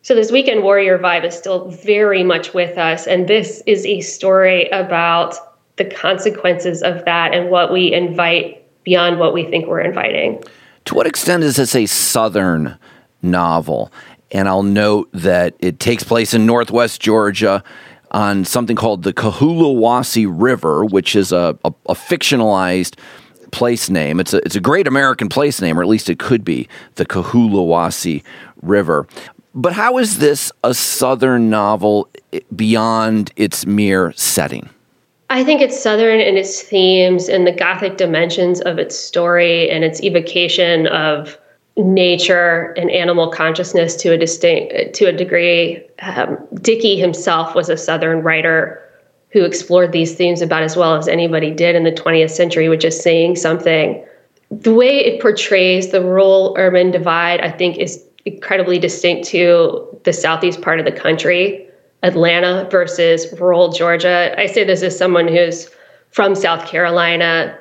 So 0.03 0.15
this 0.15 0.31
weekend 0.31 0.63
warrior 0.63 0.97
vibe 0.97 1.25
is 1.25 1.35
still 1.35 1.69
very 1.69 2.23
much 2.23 2.53
with 2.53 2.77
us, 2.77 3.05
and 3.05 3.27
this 3.27 3.61
is 3.67 3.85
a 3.85 4.01
story 4.01 4.67
about 4.69 5.35
the 5.75 5.85
consequences 5.85 6.81
of 6.81 7.05
that 7.05 7.33
and 7.33 7.49
what 7.49 7.71
we 7.71 7.93
invite 7.93 8.63
beyond 8.83 9.19
what 9.19 9.33
we 9.33 9.43
think 9.43 9.67
we're 9.67 9.81
inviting. 9.81 10.43
To 10.85 10.95
what 10.95 11.05
extent 11.05 11.43
is 11.43 11.57
this 11.57 11.75
a 11.75 11.85
Southern 11.85 12.77
novel? 13.21 13.91
And 14.31 14.47
I'll 14.47 14.63
note 14.63 15.09
that 15.13 15.55
it 15.59 15.79
takes 15.79 16.03
place 16.03 16.33
in 16.33 16.45
Northwest 16.45 17.01
Georgia 17.01 17.63
on 18.11 18.43
something 18.43 18.75
called 18.75 19.03
the 19.03 19.13
Cahulawassee 19.13 20.27
River, 20.27 20.83
which 20.85 21.15
is 21.15 21.31
a, 21.31 21.57
a, 21.63 21.73
a 21.87 21.93
fictionalized 21.93 22.97
place 23.51 23.89
name. 23.89 24.19
It's 24.19 24.33
a, 24.33 24.37
it's 24.45 24.55
a 24.55 24.61
great 24.61 24.87
American 24.87 25.29
place 25.29 25.61
name, 25.61 25.77
or 25.77 25.81
at 25.81 25.87
least 25.87 26.09
it 26.09 26.19
could 26.19 26.43
be, 26.43 26.67
the 26.95 27.05
Cahulawassee 27.05 28.23
River. 28.61 29.07
But 29.53 29.73
how 29.73 29.97
is 29.97 30.19
this 30.19 30.51
a 30.63 30.73
Southern 30.73 31.49
novel 31.49 32.09
beyond 32.55 33.33
its 33.35 33.65
mere 33.65 34.13
setting? 34.13 34.69
I 35.29 35.43
think 35.43 35.61
it's 35.61 35.81
Southern 35.81 36.19
in 36.19 36.37
its 36.37 36.61
themes 36.61 37.29
and 37.29 37.47
the 37.47 37.51
Gothic 37.51 37.97
dimensions 37.97 38.61
of 38.61 38.77
its 38.77 38.97
story 38.97 39.69
and 39.69 39.83
its 39.83 40.01
evocation 40.03 40.87
of 40.87 41.37
nature 41.77 42.73
and 42.77 42.91
animal 42.91 43.29
consciousness 43.29 43.95
to 43.95 44.11
a 44.11 44.17
distinct 44.17 44.93
to 44.93 45.05
a 45.05 45.13
degree. 45.13 45.81
Um, 45.99 46.37
Dickey 46.55 46.97
himself 46.97 47.55
was 47.55 47.69
a 47.69 47.77
Southern 47.77 48.23
writer 48.23 48.81
who 49.31 49.43
explored 49.43 49.91
these 49.91 50.15
themes 50.15 50.41
about 50.41 50.63
as 50.63 50.75
well 50.75 50.95
as 50.95 51.07
anybody 51.07 51.51
did 51.51 51.75
in 51.75 51.83
the 51.83 51.91
20th 51.91 52.31
century, 52.31 52.67
which 52.69 52.83
is 52.83 53.01
saying 53.01 53.35
something. 53.35 54.05
The 54.49 54.73
way 54.73 54.97
it 54.97 55.21
portrays 55.21 55.91
the 55.91 56.01
rural 56.01 56.53
urban 56.57 56.91
divide, 56.91 57.39
I 57.41 57.49
think, 57.49 57.77
is 57.77 58.03
incredibly 58.25 58.77
distinct 58.77 59.27
to 59.29 59.87
the 60.03 60.13
southeast 60.13 60.61
part 60.61 60.79
of 60.79 60.85
the 60.85 60.91
country. 60.91 61.67
Atlanta 62.03 62.67
versus 62.69 63.27
rural 63.39 63.71
Georgia. 63.71 64.33
I 64.37 64.47
say 64.47 64.63
this 64.63 64.81
as 64.81 64.97
someone 64.97 65.27
who's 65.27 65.69
from 66.09 66.35
South 66.35 66.67
Carolina, 66.67 67.57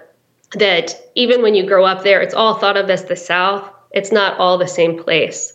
that 0.54 1.10
even 1.14 1.42
when 1.42 1.54
you 1.54 1.64
grow 1.64 1.84
up 1.84 2.02
there, 2.02 2.20
it's 2.20 2.34
all 2.34 2.54
thought 2.54 2.76
of 2.76 2.90
as 2.90 3.04
the 3.04 3.16
South. 3.16 3.70
It's 3.92 4.10
not 4.10 4.38
all 4.38 4.58
the 4.58 4.66
same 4.66 5.00
place. 5.00 5.52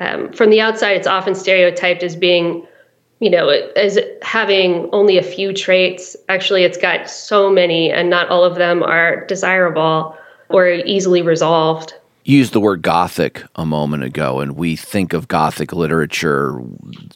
Um, 0.00 0.32
from 0.32 0.50
the 0.50 0.60
outside, 0.60 0.96
it's 0.96 1.06
often 1.06 1.34
stereotyped 1.34 2.02
as 2.02 2.16
being, 2.16 2.66
you 3.24 3.30
know, 3.30 3.48
as 3.48 3.98
having 4.20 4.86
only 4.92 5.16
a 5.16 5.22
few 5.22 5.54
traits. 5.54 6.14
Actually, 6.28 6.62
it's 6.62 6.76
got 6.76 7.08
so 7.08 7.50
many, 7.50 7.90
and 7.90 8.10
not 8.10 8.28
all 8.28 8.44
of 8.44 8.56
them 8.56 8.82
are 8.82 9.24
desirable 9.24 10.14
or 10.50 10.68
easily 10.68 11.22
resolved 11.22 11.94
You 12.24 12.36
used 12.36 12.52
the 12.52 12.60
word 12.60 12.82
Gothic 12.82 13.42
a 13.56 13.64
moment 13.64 14.02
ago, 14.02 14.40
and 14.40 14.56
we 14.56 14.76
think 14.76 15.14
of 15.14 15.26
Gothic 15.26 15.72
literature. 15.72 16.52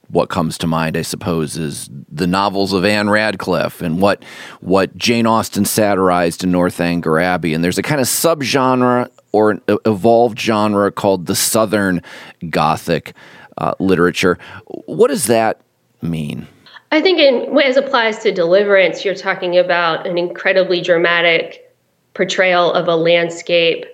What 0.09 0.31
comes 0.31 0.57
to 0.59 0.67
mind, 0.67 0.97
I 0.97 1.03
suppose, 1.03 1.59
is 1.59 1.91
the 2.11 2.27
novels 2.27 2.73
of 2.73 2.87
Ann 2.87 3.11
Radcliffe 3.11 3.83
and 3.83 4.01
what 4.01 4.25
what 4.61 4.97
Jane 4.97 5.27
Austen 5.27 5.67
satirized 5.67 6.43
in 6.43 6.51
Northanger 6.51 7.19
Abbey. 7.19 7.53
And 7.53 7.63
there's 7.63 7.77
a 7.77 7.83
kind 7.83 8.01
of 8.01 8.07
subgenre 8.07 9.11
or 9.33 9.51
an 9.51 9.61
evolved 9.85 10.41
genre 10.41 10.91
called 10.91 11.27
the 11.27 11.35
Southern 11.35 12.03
Gothic 12.49 13.13
uh, 13.59 13.75
literature. 13.79 14.39
What 14.87 15.09
does 15.09 15.27
that 15.27 15.61
mean? 16.03 16.47
I 16.91 17.01
think, 17.01 17.19
in, 17.19 17.59
as 17.61 17.77
applies 17.77 18.19
to 18.21 18.33
Deliverance, 18.33 19.05
you're 19.05 19.15
talking 19.15 19.59
about 19.59 20.07
an 20.07 20.17
incredibly 20.17 20.81
dramatic 20.81 21.75
portrayal 22.15 22.73
of 22.73 22.89
a 22.89 22.97
landscape 22.97 23.85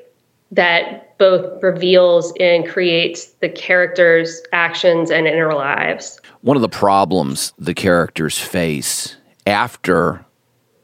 that 0.53 1.19
both 1.19 1.63
reveals 1.63 2.33
and 2.39 2.67
creates 2.69 3.27
the 3.41 3.49
characters' 3.49 4.41
actions 4.53 5.11
and 5.11 5.27
inner 5.27 5.55
lives. 5.55 6.21
One 6.43 6.57
of 6.57 6.63
the 6.63 6.69
problems 6.69 7.53
the 7.59 7.75
characters 7.75 8.39
face 8.39 9.17
after 9.47 10.25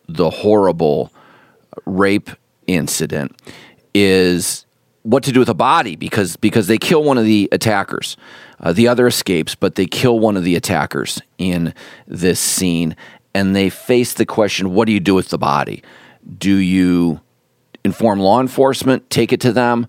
the 0.08 0.30
horrible 0.30 1.12
rape 1.86 2.30
incident 2.66 3.40
is 3.94 4.66
what 5.02 5.22
to 5.24 5.32
do 5.32 5.40
with 5.40 5.48
a 5.48 5.54
body 5.54 5.96
because 5.96 6.36
because 6.36 6.66
they 6.66 6.78
kill 6.78 7.02
one 7.02 7.18
of 7.18 7.24
the 7.24 7.48
attackers. 7.52 8.16
Uh, 8.60 8.72
the 8.72 8.88
other 8.88 9.06
escapes, 9.06 9.54
but 9.54 9.74
they 9.74 9.86
kill 9.86 10.18
one 10.18 10.36
of 10.36 10.44
the 10.44 10.54
attackers 10.54 11.20
in 11.38 11.72
this 12.06 12.38
scene, 12.38 12.94
and 13.34 13.56
they 13.56 13.70
face 13.70 14.14
the 14.14 14.26
question: 14.26 14.74
What 14.74 14.86
do 14.86 14.92
you 14.92 15.00
do 15.00 15.14
with 15.14 15.28
the 15.28 15.38
body? 15.38 15.82
Do 16.38 16.56
you 16.56 17.20
inform 17.84 18.20
law 18.20 18.40
enforcement, 18.40 19.08
take 19.08 19.32
it 19.32 19.40
to 19.40 19.52
them? 19.52 19.86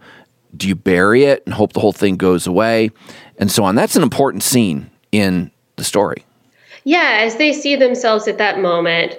Do 0.55 0.67
you 0.67 0.75
bury 0.75 1.25
it 1.25 1.43
and 1.45 1.53
hope 1.53 1.73
the 1.73 1.79
whole 1.79 1.93
thing 1.93 2.17
goes 2.17 2.47
away? 2.47 2.91
And 3.37 3.51
so 3.51 3.63
on. 3.63 3.75
That's 3.75 3.95
an 3.95 4.03
important 4.03 4.43
scene 4.43 4.89
in 5.11 5.51
the 5.75 5.83
story. 5.83 6.25
Yeah, 6.83 7.19
as 7.21 7.35
they 7.37 7.53
see 7.53 7.75
themselves 7.75 8.27
at 8.27 8.37
that 8.37 8.59
moment, 8.59 9.17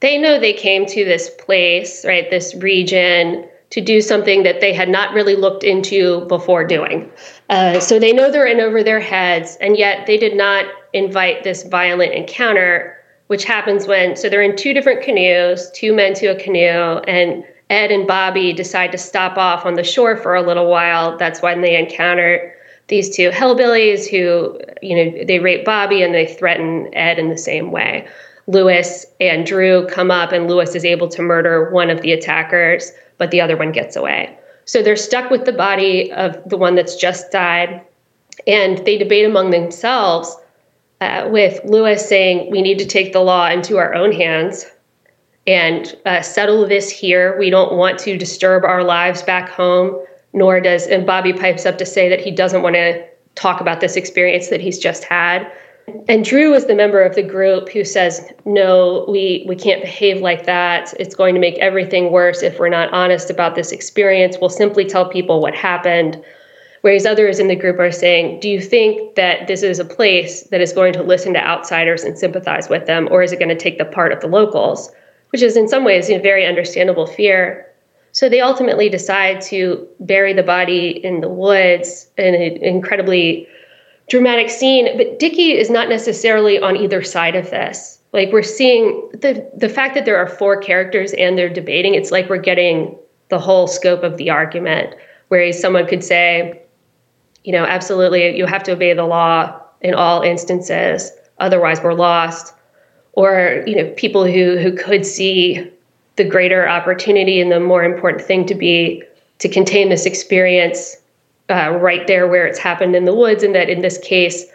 they 0.00 0.18
know 0.18 0.38
they 0.38 0.52
came 0.52 0.86
to 0.86 1.04
this 1.04 1.30
place, 1.38 2.04
right, 2.04 2.28
this 2.30 2.54
region, 2.54 3.48
to 3.72 3.80
do 3.80 4.02
something 4.02 4.42
that 4.42 4.60
they 4.60 4.74
had 4.74 4.90
not 4.90 5.14
really 5.14 5.34
looked 5.34 5.64
into 5.64 6.26
before 6.26 6.62
doing. 6.62 7.10
Uh, 7.48 7.80
so 7.80 7.98
they 7.98 8.12
know 8.12 8.30
they're 8.30 8.46
in 8.46 8.60
over 8.60 8.82
their 8.82 9.00
heads, 9.00 9.56
and 9.62 9.78
yet 9.78 10.06
they 10.06 10.18
did 10.18 10.36
not 10.36 10.66
invite 10.92 11.42
this 11.42 11.62
violent 11.62 12.12
encounter, 12.12 12.94
which 13.28 13.44
happens 13.44 13.86
when, 13.86 14.14
so 14.14 14.28
they're 14.28 14.42
in 14.42 14.56
two 14.56 14.74
different 14.74 15.02
canoes, 15.02 15.70
two 15.70 15.94
men 15.94 16.12
to 16.12 16.26
a 16.26 16.38
canoe, 16.38 16.98
and 17.08 17.46
Ed 17.70 17.90
and 17.90 18.06
Bobby 18.06 18.52
decide 18.52 18.92
to 18.92 18.98
stop 18.98 19.38
off 19.38 19.64
on 19.64 19.74
the 19.74 19.84
shore 19.84 20.18
for 20.18 20.34
a 20.34 20.42
little 20.42 20.68
while. 20.68 21.16
That's 21.16 21.40
when 21.40 21.62
they 21.62 21.74
encounter 21.74 22.54
these 22.88 23.16
two 23.16 23.30
hellbillies 23.30 24.06
who, 24.06 24.60
you 24.82 24.96
know, 24.96 25.24
they 25.24 25.38
rape 25.38 25.64
Bobby 25.64 26.02
and 26.02 26.14
they 26.14 26.26
threaten 26.26 26.94
Ed 26.94 27.18
in 27.18 27.30
the 27.30 27.38
same 27.38 27.72
way. 27.72 28.06
Lewis 28.46 29.06
and 29.20 29.46
Drew 29.46 29.86
come 29.86 30.10
up, 30.10 30.32
and 30.32 30.48
Lewis 30.48 30.74
is 30.74 30.84
able 30.84 31.08
to 31.08 31.22
murder 31.22 31.70
one 31.70 31.90
of 31.90 32.02
the 32.02 32.12
attackers, 32.12 32.90
but 33.18 33.30
the 33.30 33.40
other 33.40 33.56
one 33.56 33.72
gets 33.72 33.96
away. 33.96 34.36
So 34.64 34.82
they're 34.82 34.96
stuck 34.96 35.30
with 35.30 35.44
the 35.44 35.52
body 35.52 36.12
of 36.12 36.38
the 36.48 36.56
one 36.56 36.74
that's 36.74 36.96
just 36.96 37.30
died, 37.30 37.84
and 38.46 38.78
they 38.84 38.98
debate 38.98 39.24
among 39.24 39.50
themselves. 39.50 40.36
Uh, 41.00 41.28
with 41.32 41.60
Lewis 41.64 42.08
saying, 42.08 42.50
We 42.50 42.62
need 42.62 42.78
to 42.78 42.86
take 42.86 43.12
the 43.12 43.20
law 43.20 43.48
into 43.48 43.76
our 43.76 43.92
own 43.92 44.12
hands 44.12 44.66
and 45.46 45.96
uh, 46.06 46.22
settle 46.22 46.66
this 46.68 46.90
here. 46.90 47.36
We 47.38 47.50
don't 47.50 47.76
want 47.76 47.98
to 48.00 48.16
disturb 48.16 48.64
our 48.64 48.84
lives 48.84 49.22
back 49.22 49.48
home, 49.48 50.04
nor 50.32 50.60
does, 50.60 50.86
and 50.86 51.04
Bobby 51.06 51.32
pipes 51.32 51.66
up 51.66 51.78
to 51.78 51.86
say 51.86 52.08
that 52.08 52.20
he 52.20 52.30
doesn't 52.30 52.62
want 52.62 52.76
to 52.76 53.04
talk 53.34 53.60
about 53.60 53.80
this 53.80 53.96
experience 53.96 54.48
that 54.48 54.60
he's 54.60 54.78
just 54.78 55.04
had. 55.04 55.50
And 56.08 56.24
Drew 56.24 56.54
is 56.54 56.66
the 56.66 56.74
member 56.74 57.02
of 57.02 57.14
the 57.14 57.22
group 57.22 57.68
who 57.68 57.84
says, 57.84 58.32
no, 58.44 59.04
we, 59.08 59.44
we 59.48 59.56
can't 59.56 59.82
behave 59.82 60.20
like 60.20 60.46
that. 60.46 60.94
It's 60.98 61.14
going 61.14 61.34
to 61.34 61.40
make 61.40 61.58
everything 61.58 62.12
worse 62.12 62.42
if 62.42 62.58
we're 62.58 62.68
not 62.68 62.92
honest 62.92 63.30
about 63.30 63.54
this 63.54 63.72
experience. 63.72 64.36
We'll 64.40 64.50
simply 64.50 64.84
tell 64.84 65.08
people 65.08 65.40
what 65.40 65.54
happened. 65.54 66.22
Whereas 66.82 67.06
others 67.06 67.38
in 67.38 67.48
the 67.48 67.56
group 67.56 67.78
are 67.78 67.92
saying, 67.92 68.40
do 68.40 68.48
you 68.48 68.60
think 68.60 69.16
that 69.16 69.46
this 69.46 69.62
is 69.62 69.78
a 69.78 69.84
place 69.84 70.42
that 70.50 70.60
is 70.60 70.72
going 70.72 70.92
to 70.94 71.02
listen 71.02 71.32
to 71.34 71.40
outsiders 71.40 72.02
and 72.02 72.18
sympathize 72.18 72.68
with 72.68 72.86
them, 72.86 73.08
or 73.10 73.22
is 73.22 73.32
it 73.32 73.38
going 73.38 73.48
to 73.48 73.56
take 73.56 73.78
the 73.78 73.84
part 73.84 74.12
of 74.12 74.20
the 74.20 74.26
locals? 74.26 74.92
which 75.32 75.42
is 75.42 75.56
in 75.56 75.66
some 75.66 75.84
ways 75.84 76.08
a 76.10 76.18
very 76.18 76.46
understandable 76.46 77.06
fear. 77.06 77.66
So 78.12 78.28
they 78.28 78.40
ultimately 78.40 78.90
decide 78.90 79.40
to 79.42 79.88
bury 80.00 80.34
the 80.34 80.42
body 80.42 81.00
in 81.02 81.22
the 81.22 81.28
woods 81.28 82.10
in 82.18 82.34
an 82.34 82.58
incredibly 82.58 83.48
dramatic 84.12 84.50
scene. 84.50 84.94
But 84.98 85.18
Dickey 85.18 85.52
is 85.52 85.70
not 85.70 85.88
necessarily 85.88 86.60
on 86.60 86.76
either 86.76 87.02
side 87.02 87.34
of 87.34 87.48
this. 87.48 87.98
Like 88.12 88.30
we're 88.30 88.42
seeing 88.42 89.08
the 89.12 89.50
the 89.56 89.70
fact 89.70 89.94
that 89.94 90.04
there 90.04 90.18
are 90.18 90.26
four 90.28 90.60
characters 90.60 91.14
and 91.14 91.38
they're 91.38 91.48
debating, 91.48 91.94
it's 91.94 92.10
like 92.10 92.28
we're 92.28 92.36
getting 92.36 92.94
the 93.30 93.38
whole 93.38 93.66
scope 93.66 94.02
of 94.02 94.18
the 94.18 94.28
argument. 94.28 94.94
Whereas 95.28 95.58
someone 95.58 95.86
could 95.86 96.04
say, 96.04 96.60
you 97.44 97.52
know, 97.52 97.64
absolutely, 97.64 98.36
you 98.36 98.44
have 98.44 98.62
to 98.64 98.72
obey 98.72 98.92
the 98.92 99.04
law 99.04 99.58
in 99.80 99.94
all 99.94 100.20
instances, 100.20 101.10
otherwise 101.38 101.82
we're 101.82 101.94
lost 101.94 102.54
or 103.14 103.64
you 103.66 103.74
know 103.74 103.90
people 103.96 104.26
who 104.26 104.58
who 104.58 104.76
could 104.76 105.06
see 105.06 105.72
the 106.16 106.24
greater 106.24 106.68
opportunity 106.68 107.40
and 107.40 107.50
the 107.50 107.60
more 107.60 107.82
important 107.82 108.22
thing 108.22 108.44
to 108.44 108.54
be 108.54 109.02
to 109.38 109.48
contain 109.48 109.88
this 109.88 110.04
experience 110.04 110.98
uh, 111.50 111.78
right 111.80 112.06
there 112.06 112.28
where 112.28 112.46
it's 112.46 112.58
happened 112.58 112.94
in 112.96 113.04
the 113.04 113.14
woods 113.14 113.42
and 113.42 113.54
that 113.54 113.68
in 113.68 113.82
this 113.82 113.98
case 113.98 114.46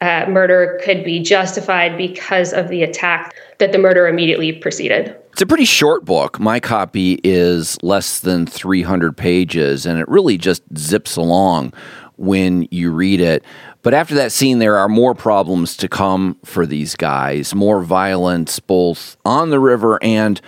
uh, 0.00 0.26
murder 0.28 0.78
could 0.84 1.04
be 1.04 1.20
justified 1.20 1.96
because 1.96 2.52
of 2.52 2.68
the 2.68 2.82
attack 2.82 3.34
that 3.58 3.72
the 3.72 3.78
murder 3.78 4.06
immediately 4.06 4.52
preceded. 4.52 5.16
It's 5.32 5.42
a 5.42 5.46
pretty 5.46 5.64
short 5.64 6.04
book. 6.04 6.38
My 6.38 6.60
copy 6.60 7.20
is 7.24 7.82
less 7.82 8.20
than 8.20 8.46
300 8.46 9.16
pages, 9.16 9.86
and 9.86 9.98
it 9.98 10.08
really 10.08 10.38
just 10.38 10.62
zips 10.76 11.16
along 11.16 11.72
when 12.16 12.66
you 12.70 12.92
read 12.92 13.20
it. 13.20 13.44
But 13.82 13.94
after 13.94 14.14
that 14.16 14.32
scene, 14.32 14.58
there 14.58 14.76
are 14.76 14.88
more 14.88 15.14
problems 15.14 15.76
to 15.78 15.88
come 15.88 16.38
for 16.44 16.66
these 16.66 16.96
guys, 16.96 17.54
more 17.54 17.82
violence 17.82 18.58
both 18.58 19.16
on 19.24 19.50
the 19.50 19.60
river 19.60 20.02
and 20.02 20.40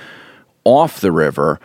off 0.65 1.01
the 1.01 1.13
river. 1.13 1.61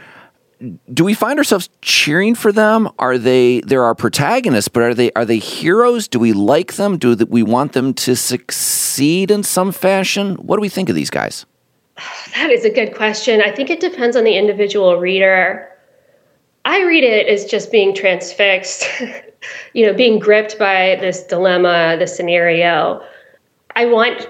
Do 0.93 1.04
we 1.04 1.13
find 1.13 1.38
ourselves 1.39 1.69
cheering 1.82 2.36
for 2.36 2.52
them? 2.52 2.89
Are 2.99 3.17
they 3.17 3.62
they're 3.62 3.84
our 3.84 3.95
protagonists, 3.95 4.67
but 4.67 4.84
are 4.84 4.93
they 4.93 5.12
are 5.13 5.26
they 5.26 5.39
heroes? 5.39 6.08
Do 6.08 6.19
we 6.19 6.34
like 6.34 6.73
them? 6.73 6.97
Do 6.97 7.15
we 7.15 7.43
want 7.43 7.73
them 7.73 7.93
to 7.95 8.15
succeed 8.15 9.32
in 9.32 9.43
some 9.43 9.71
fashion? 9.71 10.36
What 10.36 10.58
do 10.58 10.62
we 10.62 10.69
think 10.69 10.89
of 10.89 10.95
these 10.95 11.10
guys? 11.10 11.45
That 12.36 12.49
is 12.49 12.65
a 12.65 12.69
good 12.69 12.95
question. 12.95 13.41
I 13.41 13.52
think 13.52 13.69
it 13.69 13.80
depends 13.80 14.15
on 14.15 14.23
the 14.23 14.38
individual 14.38 14.97
reader. 14.97 15.69
I 16.65 16.84
read 16.84 17.04
it 17.04 17.28
as 17.28 17.45
just 17.45 17.71
being 17.71 17.93
transfixed, 17.93 18.86
you 19.73 19.86
know, 19.86 19.93
being 19.93 20.17
gripped 20.17 20.58
by 20.58 20.97
this 21.02 21.23
dilemma, 21.23 21.97
the 21.99 22.08
scenario. 22.08 23.04
I 23.76 23.86
want 23.86 24.30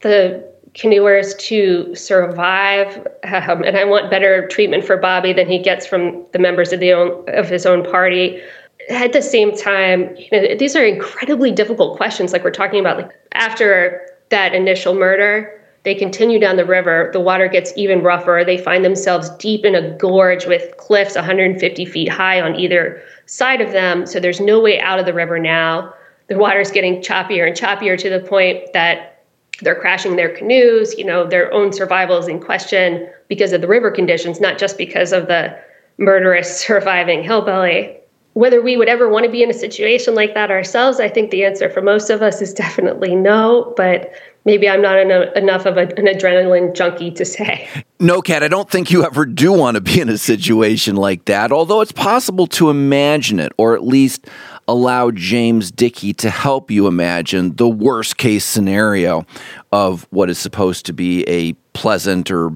the 0.00 0.53
canoers 0.74 1.38
to 1.38 1.94
survive, 1.94 3.06
um, 3.24 3.62
and 3.62 3.76
I 3.76 3.84
want 3.84 4.10
better 4.10 4.48
treatment 4.48 4.84
for 4.84 4.96
Bobby 4.96 5.32
than 5.32 5.48
he 5.48 5.58
gets 5.58 5.86
from 5.86 6.24
the 6.32 6.38
members 6.38 6.72
of 6.72 6.80
the 6.80 6.92
own, 6.92 7.24
of 7.28 7.48
his 7.48 7.64
own 7.64 7.84
party. 7.84 8.42
At 8.90 9.12
the 9.12 9.22
same 9.22 9.56
time, 9.56 10.14
you 10.16 10.28
know, 10.32 10.56
these 10.56 10.74
are 10.74 10.84
incredibly 10.84 11.52
difficult 11.52 11.96
questions. 11.96 12.32
Like 12.32 12.44
we're 12.44 12.50
talking 12.50 12.80
about, 12.80 12.96
like 12.98 13.12
after 13.32 14.04
that 14.30 14.52
initial 14.52 14.94
murder, 14.94 15.60
they 15.84 15.94
continue 15.94 16.40
down 16.40 16.56
the 16.56 16.64
river. 16.64 17.10
The 17.12 17.20
water 17.20 17.46
gets 17.46 17.72
even 17.76 18.02
rougher. 18.02 18.42
They 18.44 18.58
find 18.58 18.84
themselves 18.84 19.30
deep 19.36 19.64
in 19.64 19.74
a 19.74 19.96
gorge 19.96 20.46
with 20.46 20.76
cliffs 20.76 21.14
150 21.14 21.84
feet 21.84 22.08
high 22.08 22.40
on 22.40 22.56
either 22.56 23.00
side 23.26 23.60
of 23.60 23.72
them. 23.72 24.06
So 24.06 24.18
there's 24.18 24.40
no 24.40 24.60
way 24.60 24.80
out 24.80 24.98
of 24.98 25.06
the 25.06 25.14
river 25.14 25.38
now. 25.38 25.94
The 26.26 26.38
water's 26.38 26.70
getting 26.70 26.96
choppier 27.02 27.46
and 27.46 27.56
choppier 27.56 27.98
to 27.98 28.10
the 28.10 28.20
point 28.20 28.72
that 28.72 29.13
they're 29.60 29.80
crashing 29.80 30.16
their 30.16 30.34
canoes. 30.34 30.96
You 30.98 31.04
know, 31.04 31.26
their 31.26 31.52
own 31.52 31.72
survival 31.72 32.18
is 32.18 32.28
in 32.28 32.40
question 32.40 33.08
because 33.28 33.52
of 33.52 33.60
the 33.60 33.68
river 33.68 33.90
conditions, 33.90 34.40
not 34.40 34.58
just 34.58 34.76
because 34.78 35.12
of 35.12 35.26
the 35.26 35.58
murderous 35.98 36.60
surviving 36.66 37.22
hillbilly. 37.22 37.98
Whether 38.34 38.60
we 38.60 38.76
would 38.76 38.88
ever 38.88 39.08
want 39.08 39.24
to 39.24 39.30
be 39.30 39.42
in 39.42 39.50
a 39.50 39.54
situation 39.54 40.14
like 40.14 40.34
that 40.34 40.50
ourselves, 40.50 41.00
I 41.00 41.08
think 41.08 41.30
the 41.30 41.44
answer 41.44 41.70
for 41.70 41.80
most 41.80 42.10
of 42.10 42.20
us 42.22 42.42
is 42.42 42.52
definitely 42.52 43.14
no. 43.14 43.72
But 43.76 44.12
maybe 44.44 44.68
I'm 44.68 44.82
not 44.82 44.98
enough 44.98 45.66
of 45.66 45.76
a, 45.76 45.82
an 45.82 46.06
adrenaline 46.06 46.74
junkie 46.74 47.10
to 47.12 47.24
say. 47.24 47.68
No, 48.00 48.20
Cat, 48.20 48.42
I 48.42 48.48
don't 48.48 48.68
think 48.68 48.90
you 48.90 49.02
ever 49.02 49.24
do 49.24 49.50
want 49.50 49.76
to 49.76 49.80
be 49.80 49.98
in 49.98 50.10
a 50.10 50.18
situation 50.18 50.94
like 50.96 51.24
that, 51.24 51.52
although 51.52 51.80
it's 51.80 51.92
possible 51.92 52.46
to 52.48 52.68
imagine 52.68 53.40
it, 53.40 53.52
or 53.56 53.74
at 53.74 53.82
least 53.82 54.26
allow 54.68 55.10
James 55.10 55.70
Dickey 55.70 56.12
to 56.14 56.28
help 56.28 56.70
you 56.70 56.86
imagine 56.86 57.56
the 57.56 57.68
worst 57.68 58.18
case 58.18 58.44
scenario 58.44 59.24
of 59.72 60.06
what 60.10 60.28
is 60.28 60.38
supposed 60.38 60.84
to 60.86 60.92
be 60.92 61.26
a 61.28 61.54
pleasant 61.72 62.30
or 62.30 62.50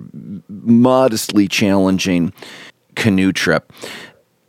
modestly 0.48 1.48
challenging 1.48 2.32
canoe 2.94 3.32
trip. 3.32 3.72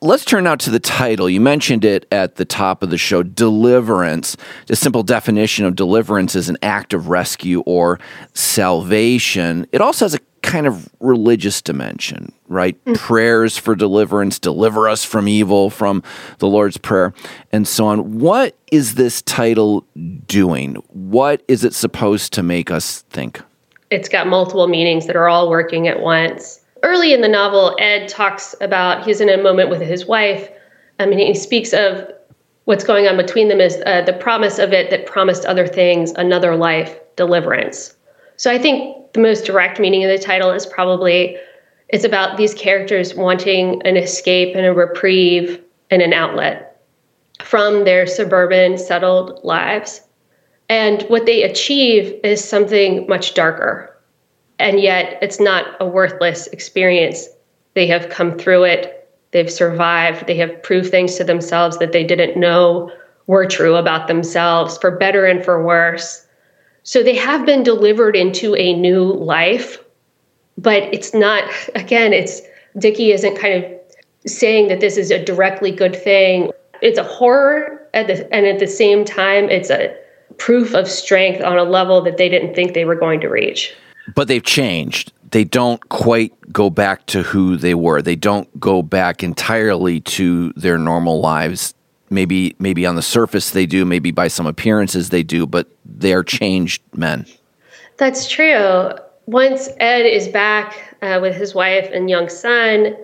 Let's 0.01 0.23
turn 0.23 0.45
now 0.45 0.55
to 0.55 0.69
the 0.69 0.79
title. 0.79 1.29
You 1.29 1.41
mentioned 1.41 1.83
it 1.83 2.07
at 2.09 2.35
the 2.35 2.45
top 2.45 2.83
of 2.83 2.89
the 2.89 2.97
show 2.97 3.21
Deliverance. 3.21 4.37
The 4.67 4.77
simple 4.77 5.03
definition 5.03 5.65
of 5.65 5.75
deliverance 5.75 6.35
is 6.35 6.47
an 6.47 6.57
act 6.61 6.93
of 6.93 7.09
rescue 7.09 7.59
or 7.65 7.99
salvation. 8.33 9.67
It 9.73 9.81
also 9.81 10.05
has 10.05 10.13
a 10.13 10.19
kind 10.41 10.67
of 10.67 10.87
religious 11.01 11.61
dimension, 11.61 12.31
right? 12.47 12.81
Mm. 12.85 12.95
Prayers 12.95 13.57
for 13.57 13.75
deliverance, 13.75 14.39
deliver 14.39 14.87
us 14.87 15.03
from 15.03 15.27
evil, 15.27 15.69
from 15.69 16.01
the 16.37 16.47
Lord's 16.47 16.77
Prayer, 16.77 17.13
and 17.51 17.67
so 17.67 17.85
on. 17.87 18.19
What 18.19 18.55
is 18.71 18.95
this 18.95 19.21
title 19.23 19.85
doing? 20.27 20.75
What 20.87 21.43
is 21.49 21.65
it 21.65 21.73
supposed 21.73 22.31
to 22.33 22.43
make 22.43 22.71
us 22.71 23.01
think? 23.09 23.41
It's 23.89 24.07
got 24.07 24.27
multiple 24.27 24.69
meanings 24.69 25.07
that 25.07 25.17
are 25.17 25.27
all 25.27 25.49
working 25.49 25.89
at 25.89 25.99
once 25.99 26.61
early 26.83 27.13
in 27.13 27.21
the 27.21 27.27
novel, 27.27 27.75
Ed 27.79 28.07
talks 28.07 28.55
about 28.61 29.05
he's 29.05 29.21
in 29.21 29.29
a 29.29 29.41
moment 29.41 29.69
with 29.69 29.81
his 29.81 30.05
wife. 30.05 30.49
I 30.99 31.05
mean, 31.05 31.19
he 31.19 31.33
speaks 31.33 31.73
of 31.73 32.09
what's 32.65 32.83
going 32.83 33.07
on 33.07 33.17
between 33.17 33.47
them 33.47 33.61
is 33.61 33.81
uh, 33.85 34.01
the 34.03 34.13
promise 34.13 34.59
of 34.59 34.73
it 34.73 34.89
that 34.91 35.05
promised 35.05 35.45
other 35.45 35.67
things, 35.67 36.11
another 36.11 36.55
life, 36.55 36.99
deliverance. 37.15 37.95
So 38.37 38.51
I 38.51 38.57
think 38.57 39.13
the 39.13 39.19
most 39.19 39.45
direct 39.45 39.79
meaning 39.79 40.03
of 40.03 40.09
the 40.09 40.23
title 40.23 40.51
is 40.51 40.65
probably 40.65 41.37
it's 41.89 42.03
about 42.03 42.37
these 42.37 42.53
characters 42.53 43.15
wanting 43.15 43.81
an 43.85 43.97
escape 43.97 44.55
and 44.55 44.65
a 44.65 44.73
reprieve 44.73 45.59
and 45.89 46.01
an 46.01 46.13
outlet 46.13 46.79
from 47.41 47.83
their 47.85 48.05
suburban 48.05 48.77
settled 48.77 49.39
lives. 49.43 50.01
And 50.69 51.01
what 51.03 51.25
they 51.25 51.41
achieve 51.41 52.19
is 52.23 52.47
something 52.47 53.07
much 53.07 53.33
darker 53.33 53.88
and 54.59 54.79
yet 54.79 55.17
it's 55.21 55.39
not 55.39 55.75
a 55.79 55.87
worthless 55.87 56.47
experience. 56.47 57.27
They 57.73 57.87
have 57.87 58.09
come 58.09 58.37
through 58.37 58.65
it, 58.65 59.09
they've 59.31 59.51
survived, 59.51 60.27
they 60.27 60.35
have 60.37 60.61
proved 60.61 60.91
things 60.91 61.15
to 61.15 61.23
themselves 61.23 61.77
that 61.79 61.91
they 61.93 62.03
didn't 62.03 62.39
know 62.39 62.91
were 63.27 63.45
true 63.45 63.75
about 63.75 64.07
themselves, 64.07 64.77
for 64.77 64.91
better 64.91 65.25
and 65.25 65.45
for 65.45 65.63
worse. 65.63 66.25
So 66.83 67.03
they 67.03 67.15
have 67.15 67.45
been 67.45 67.61
delivered 67.61 68.15
into 68.15 68.55
a 68.55 68.73
new 68.73 69.03
life, 69.03 69.77
but 70.57 70.83
it's 70.93 71.13
not, 71.13 71.43
again, 71.75 72.11
it's 72.11 72.41
Dickey 72.77 73.11
isn't 73.11 73.37
kind 73.37 73.63
of 73.63 73.71
saying 74.25 74.67
that 74.69 74.79
this 74.79 74.97
is 74.97 75.11
a 75.11 75.23
directly 75.23 75.71
good 75.71 75.95
thing. 75.95 76.51
It's 76.81 76.97
a 76.97 77.03
horror, 77.03 77.87
at 77.93 78.07
the, 78.07 78.33
and 78.33 78.45
at 78.45 78.59
the 78.59 78.67
same 78.67 79.05
time, 79.05 79.49
it's 79.49 79.69
a 79.69 79.95
proof 80.37 80.73
of 80.73 80.87
strength 80.87 81.43
on 81.43 81.57
a 81.57 81.63
level 81.63 82.01
that 82.01 82.17
they 82.17 82.29
didn't 82.29 82.55
think 82.55 82.73
they 82.73 82.85
were 82.85 82.95
going 82.95 83.19
to 83.21 83.27
reach. 83.27 83.73
But 84.15 84.27
they've 84.27 84.43
changed. 84.43 85.11
They 85.31 85.43
don't 85.43 85.87
quite 85.89 86.33
go 86.51 86.69
back 86.69 87.05
to 87.07 87.21
who 87.23 87.55
they 87.55 87.75
were. 87.75 88.01
They 88.01 88.15
don't 88.15 88.59
go 88.59 88.81
back 88.81 89.23
entirely 89.23 89.99
to 90.01 90.51
their 90.53 90.77
normal 90.77 91.19
lives. 91.19 91.73
Maybe 92.09 92.55
maybe 92.57 92.85
on 92.87 92.95
the 92.95 93.03
surface 93.03 93.51
they 93.51 93.67
do, 93.67 93.85
maybe 93.85 94.09
by 94.11 94.27
some 94.27 94.47
appearances 94.47 95.09
they 95.09 95.21
do, 95.21 95.45
but 95.45 95.67
they're 95.85 96.23
changed 96.23 96.81
men. 96.95 97.25
That's 97.97 98.27
true. 98.27 98.91
Once 99.27 99.69
Ed 99.79 100.07
is 100.07 100.27
back 100.27 100.97
uh, 101.03 101.19
with 101.21 101.35
his 101.35 101.53
wife 101.53 101.87
and 101.93 102.09
young 102.09 102.29
son, 102.29 102.95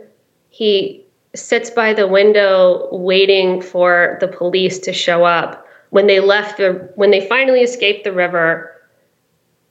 he 0.49 1.05
sits 1.35 1.69
by 1.69 1.93
the 1.93 2.07
window 2.07 2.87
waiting 2.91 3.61
for 3.61 4.17
the 4.21 4.27
police 4.27 4.79
to 4.79 4.93
show 4.93 5.23
up. 5.23 5.67
When 5.91 6.07
they 6.07 6.19
left 6.19 6.57
the 6.57 6.89
when 6.95 7.11
they 7.11 7.27
finally 7.27 7.61
escaped 7.61 8.05
the 8.05 8.11
river, 8.11 8.74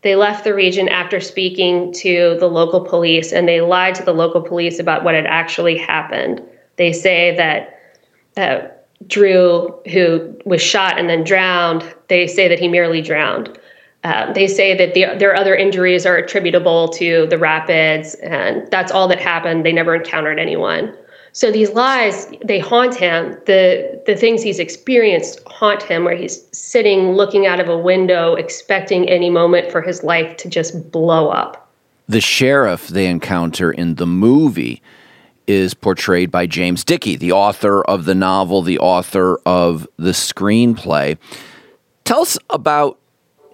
they 0.05 0.17
left 0.17 0.45
the 0.45 0.55
region 0.55 0.89
after 0.91 1.19
speaking 1.19 1.91
to 1.95 2.37
the 2.39 2.47
local 2.47 2.83
police 2.83 3.33
and 3.33 3.49
they 3.49 3.63
lied 3.63 3.95
to 3.97 4.05
the 4.05 4.13
local 4.13 4.43
police 4.43 4.79
about 4.79 5.03
what 5.03 5.15
had 5.15 5.27
actually 5.27 5.79
happened. 5.79 6.43
They 6.77 6.93
say 6.93 7.35
that 7.37 7.81
uh, 8.37 8.69
Drew, 9.07 9.75
who 9.91 10.39
was 10.45 10.61
shot 10.61 10.99
and 10.99 11.09
then 11.09 11.25
drowned, 11.25 11.95
they 12.09 12.27
say 12.27 12.49
that 12.49 12.59
he 12.59 12.69
merely 12.69 13.01
drowned. 13.01 13.59
Uh, 14.05 14.31
they 14.35 14.47
say 14.47 14.77
that 14.77 14.93
the, 14.93 15.07
their 15.19 15.35
other 15.35 15.55
injuries 15.55 16.05
are 16.05 16.17
attributable 16.17 16.89
to 16.89 17.27
the 17.31 17.39
rapids, 17.39 18.15
and 18.17 18.71
that's 18.71 18.93
all 18.93 19.09
that 19.09 19.19
happened. 19.19 19.65
They 19.65 19.73
never 19.73 19.95
encountered 19.95 20.39
anyone. 20.39 20.95
So 21.35 21.51
these 21.51 21.71
lies, 21.71 22.29
they 22.45 22.61
haunt 22.61 22.95
him. 22.95 23.37
The 23.47 24.01
the 24.07 24.15
things 24.15 24.41
he's 24.41 24.61
experienced 24.61 25.41
haunt 25.49 25.83
him 25.83 26.05
where 26.05 26.15
he's 26.15 26.47
sitting 26.57 27.13
looking 27.13 27.45
out 27.45 27.59
of 27.59 27.69
a 27.69 27.77
window 27.77 28.35
expecting 28.37 29.09
any 29.09 29.31
moment 29.31 29.71
for 29.73 29.83
his 29.83 30.05
life 30.05 30.37
to 30.39 30.49
just 30.49 30.93
blow 30.93 31.29
up. 31.29 31.69
The 32.09 32.21
sheriff 32.21 32.87
they 32.87 33.07
encounter 33.07 33.73
in 33.73 33.97
the 33.97 34.07
movie 34.07 34.81
is 35.49 35.75
portrayed 35.75 36.31
by 36.31 36.47
James 36.47 36.85
Dickey, 36.85 37.17
the 37.17 37.33
author 37.33 37.83
of 37.83 38.05
the 38.05 38.15
novel, 38.15 38.63
the 38.63 38.79
author 38.79 39.41
of 39.45 39.89
the 39.97 40.13
screenplay. 40.13 41.19
Tell 42.05 42.21
us 42.21 42.39
about 42.49 43.01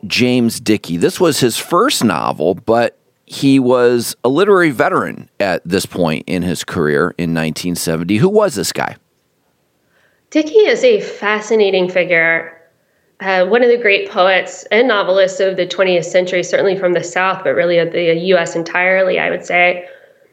James 0.07 0.61
Dickey. 0.61 0.99
This 0.99 1.19
was 1.19 1.40
his 1.40 1.57
first 1.57 2.05
novel, 2.05 2.55
but 2.55 3.00
he 3.31 3.61
was 3.61 4.16
a 4.25 4.29
literary 4.29 4.71
veteran 4.71 5.31
at 5.38 5.62
this 5.64 5.87
point 5.87 6.25
in 6.27 6.43
his 6.43 6.64
career 6.64 7.14
in 7.16 7.31
1970. 7.31 8.16
Who 8.16 8.29
was 8.29 8.57
this 8.57 8.73
guy? 8.73 8.97
Dickey 10.31 10.59
is 10.59 10.83
a 10.83 11.01
fascinating 11.01 11.88
figure. 11.88 12.61
Uh, 13.21 13.47
one 13.47 13.62
of 13.62 13.69
the 13.69 13.79
great 13.79 14.11
poets 14.11 14.64
and 14.73 14.88
novelists 14.88 15.38
of 15.38 15.57
the 15.57 15.64
20th 15.64 16.07
century, 16.07 16.43
certainly 16.43 16.77
from 16.77 16.93
the 16.93 17.05
South, 17.05 17.45
but 17.45 17.51
really 17.51 17.79
of 17.79 17.93
the 17.93 18.12
U.S. 18.14 18.57
entirely, 18.57 19.21
I 19.21 19.31
would 19.31 19.45
say. 19.45 19.88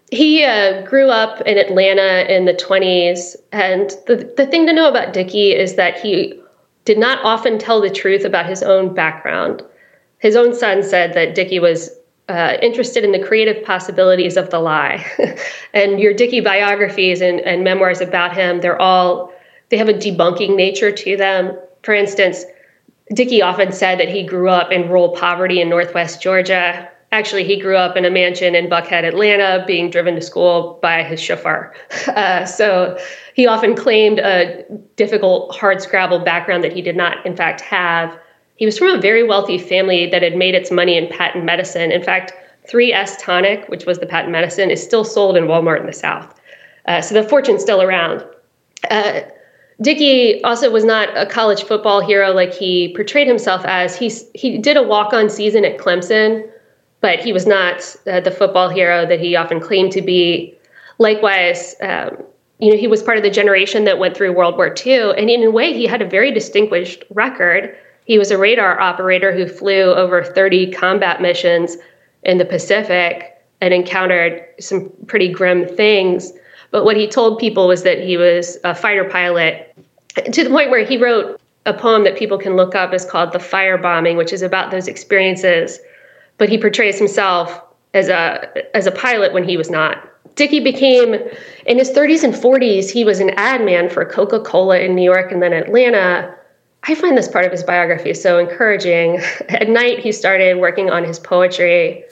He 0.10 0.43
uh, 0.43 0.81
grew 0.81 1.10
up 1.10 1.41
in 1.41 1.60
Atlanta 1.60 2.25
in 2.33 2.45
the 2.45 2.53
20s. 2.55 3.36
And 3.51 3.91
the, 4.07 4.33
the 4.38 4.47
thing 4.47 4.65
to 4.65 4.73
know 4.73 4.89
about 4.89 5.13
Dickey 5.13 5.53
is 5.53 5.75
that 5.75 5.99
he 5.99 6.41
did 6.86 6.97
not 6.97 7.23
often 7.23 7.60
tell 7.60 7.79
the 7.79 7.91
truth 7.91 8.25
about 8.25 8.47
his 8.47 8.63
own 8.63 8.95
background. 8.95 9.62
His 10.17 10.36
own 10.36 10.55
son 10.55 10.81
said 10.81 11.13
that 11.13 11.36
Dickey 11.36 11.60
was 11.60 11.91
uh, 12.29 12.57
interested 12.61 13.03
in 13.03 13.11
the 13.11 13.23
creative 13.23 13.63
possibilities 13.63 14.37
of 14.37 14.49
the 14.49 14.59
lie. 14.59 15.05
and 15.73 15.99
your 15.99 16.13
Dickey 16.13 16.41
biographies 16.41 17.21
and, 17.21 17.39
and 17.41 17.63
memoirs 17.63 18.01
about 18.01 18.35
him, 18.35 18.61
they're 18.61 18.81
all 18.81 19.33
they 19.69 19.77
have 19.77 19.89
a 19.89 19.93
debunking 19.93 20.55
nature 20.55 20.91
to 20.91 21.17
them. 21.17 21.57
For 21.83 21.93
instance, 21.93 22.45
Dickey 23.13 23.41
often 23.41 23.71
said 23.71 23.99
that 23.99 24.09
he 24.09 24.23
grew 24.23 24.49
up 24.49 24.71
in 24.71 24.89
rural 24.89 25.09
poverty 25.09 25.61
in 25.61 25.69
Northwest 25.69 26.21
Georgia. 26.21 26.89
Actually, 27.11 27.45
he 27.45 27.59
grew 27.59 27.77
up 27.77 27.95
in 27.95 28.03
a 28.03 28.09
mansion 28.09 28.53
in 28.53 28.69
Buckhead, 28.69 29.05
Atlanta, 29.05 29.63
being 29.65 29.89
driven 29.89 30.15
to 30.15 30.21
school 30.21 30.77
by 30.81 31.03
his 31.03 31.19
chauffeur. 31.21 31.73
Uh, 32.07 32.45
so 32.45 32.97
he 33.35 33.45
often 33.45 33.75
claimed 33.75 34.17
a 34.17 34.63
difficult, 34.95 35.55
hard 35.55 35.81
scrabble 35.81 36.17
background 36.19 36.63
that 36.63 36.73
he 36.73 36.81
did 36.81 36.95
not, 36.95 37.23
in 37.25 37.35
fact, 37.35 37.61
have. 37.61 38.17
He 38.57 38.65
was 38.65 38.77
from 38.77 38.89
a 38.89 38.99
very 38.99 39.23
wealthy 39.23 39.57
family 39.57 40.07
that 40.07 40.21
had 40.21 40.35
made 40.35 40.55
its 40.55 40.71
money 40.71 40.97
in 40.97 41.07
patent 41.07 41.45
medicine. 41.45 41.91
In 41.91 42.03
fact, 42.03 42.33
3S 42.69 43.17
Tonic, 43.19 43.67
which 43.69 43.85
was 43.85 43.99
the 43.99 44.05
patent 44.05 44.31
medicine, 44.31 44.69
is 44.69 44.83
still 44.83 45.03
sold 45.03 45.37
in 45.37 45.45
Walmart 45.45 45.79
in 45.79 45.85
the 45.85 45.93
South. 45.93 46.33
Uh, 46.85 47.01
so 47.01 47.13
the 47.13 47.27
fortune's 47.27 47.61
still 47.61 47.81
around. 47.81 48.25
Uh, 48.89 49.21
Dickey 49.81 50.43
also 50.43 50.71
was 50.71 50.83
not 50.83 51.09
a 51.15 51.25
college 51.25 51.63
football 51.63 52.01
hero 52.01 52.31
like 52.31 52.53
he 52.53 52.93
portrayed 52.95 53.27
himself 53.27 53.63
as. 53.65 53.95
He, 53.95 54.09
he 54.33 54.57
did 54.57 54.75
a 54.75 54.83
walk 54.83 55.13
on 55.13 55.29
season 55.29 55.63
at 55.63 55.77
Clemson, 55.77 56.49
but 56.99 57.19
he 57.19 57.31
was 57.31 57.45
not 57.45 57.95
uh, 58.07 58.19
the 58.21 58.31
football 58.31 58.69
hero 58.69 59.05
that 59.05 59.19
he 59.19 59.35
often 59.35 59.59
claimed 59.59 59.91
to 59.91 60.01
be. 60.01 60.55
Likewise, 60.97 61.75
um, 61.81 62.23
you 62.57 62.71
know, 62.71 62.77
he 62.77 62.87
was 62.87 63.03
part 63.03 63.17
of 63.17 63.23
the 63.23 63.29
generation 63.29 63.83
that 63.83 63.99
went 63.99 64.17
through 64.17 64.33
World 64.33 64.57
War 64.57 64.73
II, 64.85 65.11
and 65.15 65.29
in 65.29 65.43
a 65.43 65.51
way, 65.51 65.73
he 65.73 65.85
had 65.85 66.01
a 66.01 66.09
very 66.09 66.31
distinguished 66.31 67.03
record. 67.11 67.77
He 68.07 68.17
was 68.17 68.31
a 68.31 68.37
radar 68.37 68.79
operator 68.79 69.33
who 69.33 69.47
flew 69.47 69.93
over 69.93 70.23
30 70.23 70.71
combat 70.71 71.21
missions 71.21 71.75
in 72.23 72.37
the 72.37 72.45
Pacific 72.45 73.37
and 73.59 73.73
encountered 73.73 74.45
some 74.61 74.89
pretty 75.07 75.29
grim 75.29 75.67
things. 75.67 76.31
But 76.71 76.85
what 76.85 76.95
he 76.95 77.05
told 77.05 77.37
people 77.37 77.67
was 77.67 77.83
that 77.83 77.99
he 77.99 78.15
was 78.15 78.57
a 78.63 78.73
fighter 78.73 79.03
pilot 79.03 79.75
to 80.31 80.43
the 80.43 80.49
point 80.49 80.69
where 80.69 80.85
he 80.85 80.97
wrote 80.97 81.39
a 81.65 81.73
poem 81.73 82.05
that 82.05 82.17
people 82.17 82.37
can 82.37 82.55
look 82.55 82.75
up 82.75 82.93
is 82.93 83.03
called 83.03 83.33
The 83.33 83.39
Firebombing, 83.39 84.15
which 84.15 84.31
is 84.31 84.41
about 84.41 84.71
those 84.71 84.87
experiences. 84.87 85.79
But 86.37 86.47
he 86.47 86.57
portrays 86.57 86.97
himself 86.97 87.61
as 87.93 88.07
a 88.07 88.47
as 88.75 88.87
a 88.87 88.91
pilot 88.91 89.33
when 89.33 89.43
he 89.43 89.57
was 89.57 89.69
not. 89.69 90.01
Dickey 90.35 90.61
became 90.61 91.15
in 91.65 91.77
his 91.77 91.91
30s 91.91 92.23
and 92.23 92.33
40s, 92.33 92.89
he 92.89 93.03
was 93.03 93.19
an 93.19 93.31
ad 93.31 93.65
man 93.65 93.89
for 93.89 94.05
Coca-Cola 94.05 94.79
in 94.79 94.95
New 94.95 95.03
York 95.03 95.31
and 95.31 95.41
then 95.41 95.51
Atlanta. 95.51 96.37
I 96.89 96.95
find 96.95 97.17
this 97.17 97.28
part 97.28 97.45
of 97.45 97.52
his 97.52 97.63
biography 97.63 98.13
so 98.13 98.39
encouraging. 98.39 99.17
At 99.50 99.69
night, 99.69 100.00
he 100.00 100.12
started 100.12 100.60
working 100.60 100.89
on 100.89 101.04
his 101.04 101.19
poetry 101.19 102.06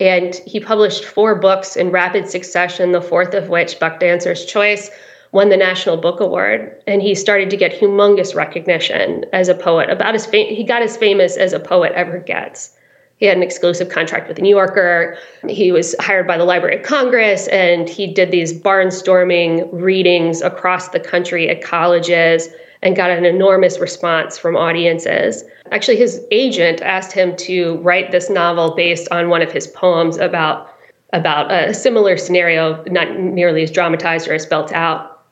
and 0.00 0.34
he 0.46 0.60
published 0.60 1.04
four 1.04 1.34
books 1.34 1.76
in 1.76 1.90
rapid 1.90 2.28
succession, 2.28 2.92
the 2.92 3.02
fourth 3.02 3.34
of 3.34 3.48
which, 3.48 3.80
Buck 3.80 3.98
Dancer's 3.98 4.46
Choice, 4.46 4.90
won 5.32 5.48
the 5.48 5.56
National 5.56 5.96
Book 5.96 6.20
Award. 6.20 6.82
And 6.86 7.02
he 7.02 7.14
started 7.14 7.50
to 7.50 7.56
get 7.56 7.72
humongous 7.72 8.34
recognition 8.34 9.26
as 9.32 9.48
a 9.48 9.54
poet, 9.54 9.90
about 9.90 10.14
as 10.14 10.24
fam- 10.24 10.54
he 10.54 10.62
got 10.64 10.82
as 10.82 10.96
famous 10.96 11.36
as 11.36 11.52
a 11.52 11.60
poet 11.60 11.92
ever 11.94 12.18
gets. 12.18 12.77
He 13.18 13.26
had 13.26 13.36
an 13.36 13.42
exclusive 13.42 13.88
contract 13.88 14.28
with 14.28 14.36
the 14.36 14.42
New 14.42 14.54
Yorker. 14.54 15.18
He 15.48 15.72
was 15.72 15.94
hired 15.98 16.26
by 16.26 16.38
the 16.38 16.44
Library 16.44 16.78
of 16.78 16.84
Congress, 16.84 17.48
and 17.48 17.88
he 17.88 18.06
did 18.06 18.30
these 18.30 18.52
barnstorming 18.52 19.68
readings 19.72 20.40
across 20.40 20.88
the 20.90 21.00
country 21.00 21.48
at 21.48 21.60
colleges 21.60 22.48
and 22.80 22.94
got 22.94 23.10
an 23.10 23.24
enormous 23.24 23.80
response 23.80 24.38
from 24.38 24.56
audiences. 24.56 25.42
Actually, 25.72 25.96
his 25.96 26.24
agent 26.30 26.80
asked 26.80 27.10
him 27.10 27.34
to 27.36 27.78
write 27.78 28.12
this 28.12 28.30
novel 28.30 28.74
based 28.76 29.08
on 29.10 29.28
one 29.28 29.42
of 29.42 29.50
his 29.50 29.66
poems 29.66 30.16
about 30.16 30.74
about 31.14 31.50
a 31.50 31.72
similar 31.72 32.18
scenario, 32.18 32.84
not 32.84 33.18
nearly 33.18 33.62
as 33.62 33.70
dramatized 33.70 34.28
or 34.28 34.34
as 34.34 34.42
spelt 34.42 34.72
out. 34.74 35.24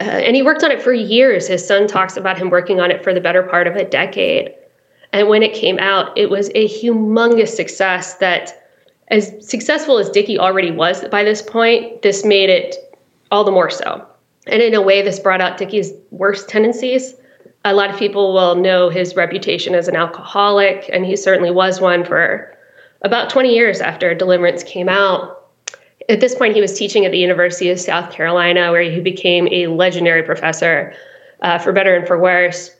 Uh, 0.00 0.04
and 0.04 0.34
he 0.34 0.42
worked 0.42 0.64
on 0.64 0.72
it 0.72 0.82
for 0.82 0.92
years. 0.92 1.46
His 1.46 1.64
son 1.64 1.86
talks 1.86 2.16
about 2.16 2.36
him 2.36 2.50
working 2.50 2.80
on 2.80 2.90
it 2.90 3.04
for 3.04 3.14
the 3.14 3.20
better 3.20 3.44
part 3.44 3.68
of 3.68 3.76
a 3.76 3.84
decade. 3.84 4.52
And 5.12 5.28
when 5.28 5.42
it 5.42 5.54
came 5.54 5.78
out, 5.78 6.16
it 6.16 6.30
was 6.30 6.50
a 6.54 6.68
humongous 6.68 7.48
success 7.48 8.14
that, 8.16 8.68
as 9.08 9.32
successful 9.46 9.98
as 9.98 10.08
Dickey 10.10 10.38
already 10.38 10.70
was 10.70 11.06
by 11.08 11.24
this 11.24 11.42
point, 11.42 12.02
this 12.02 12.24
made 12.24 12.48
it 12.48 12.76
all 13.30 13.44
the 13.44 13.50
more 13.50 13.70
so. 13.70 14.06
And 14.46 14.62
in 14.62 14.74
a 14.74 14.82
way, 14.82 15.02
this 15.02 15.18
brought 15.18 15.40
out 15.40 15.58
Dickey's 15.58 15.92
worst 16.10 16.48
tendencies. 16.48 17.14
A 17.64 17.74
lot 17.74 17.90
of 17.90 17.98
people 17.98 18.32
will 18.32 18.54
know 18.54 18.88
his 18.88 19.16
reputation 19.16 19.74
as 19.74 19.88
an 19.88 19.96
alcoholic, 19.96 20.88
and 20.92 21.04
he 21.04 21.16
certainly 21.16 21.50
was 21.50 21.80
one 21.80 22.04
for 22.04 22.56
about 23.02 23.30
20 23.30 23.54
years 23.54 23.80
after 23.80 24.14
Deliverance 24.14 24.62
came 24.62 24.88
out. 24.88 25.48
At 26.08 26.20
this 26.20 26.34
point, 26.34 26.54
he 26.54 26.60
was 26.60 26.76
teaching 26.76 27.04
at 27.04 27.12
the 27.12 27.18
University 27.18 27.70
of 27.70 27.78
South 27.78 28.10
Carolina, 28.10 28.72
where 28.72 28.82
he 28.82 29.00
became 29.00 29.46
a 29.52 29.66
legendary 29.66 30.22
professor, 30.22 30.94
uh, 31.42 31.58
for 31.58 31.72
better 31.72 31.94
and 31.94 32.06
for 32.06 32.18
worse. 32.18 32.74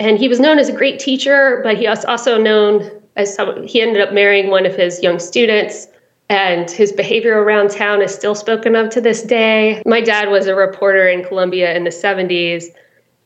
And 0.00 0.18
he 0.18 0.28
was 0.28 0.40
known 0.40 0.58
as 0.58 0.68
a 0.70 0.72
great 0.72 0.98
teacher, 0.98 1.60
but 1.62 1.76
he 1.76 1.86
was 1.86 2.04
also 2.06 2.38
known 2.38 2.90
as 3.16 3.34
some, 3.34 3.66
he 3.66 3.82
ended 3.82 4.02
up 4.02 4.14
marrying 4.14 4.50
one 4.50 4.64
of 4.64 4.74
his 4.74 5.02
young 5.02 5.18
students 5.18 5.86
and 6.30 6.70
his 6.70 6.90
behavior 6.90 7.42
around 7.42 7.70
town 7.70 8.00
is 8.00 8.14
still 8.14 8.34
spoken 8.34 8.76
of 8.76 8.88
to 8.90 9.00
this 9.00 9.22
day. 9.22 9.82
My 9.84 10.00
dad 10.00 10.30
was 10.30 10.46
a 10.46 10.54
reporter 10.54 11.06
in 11.08 11.24
Columbia 11.24 11.74
in 11.74 11.82
the 11.84 11.90
70s, 11.90 12.66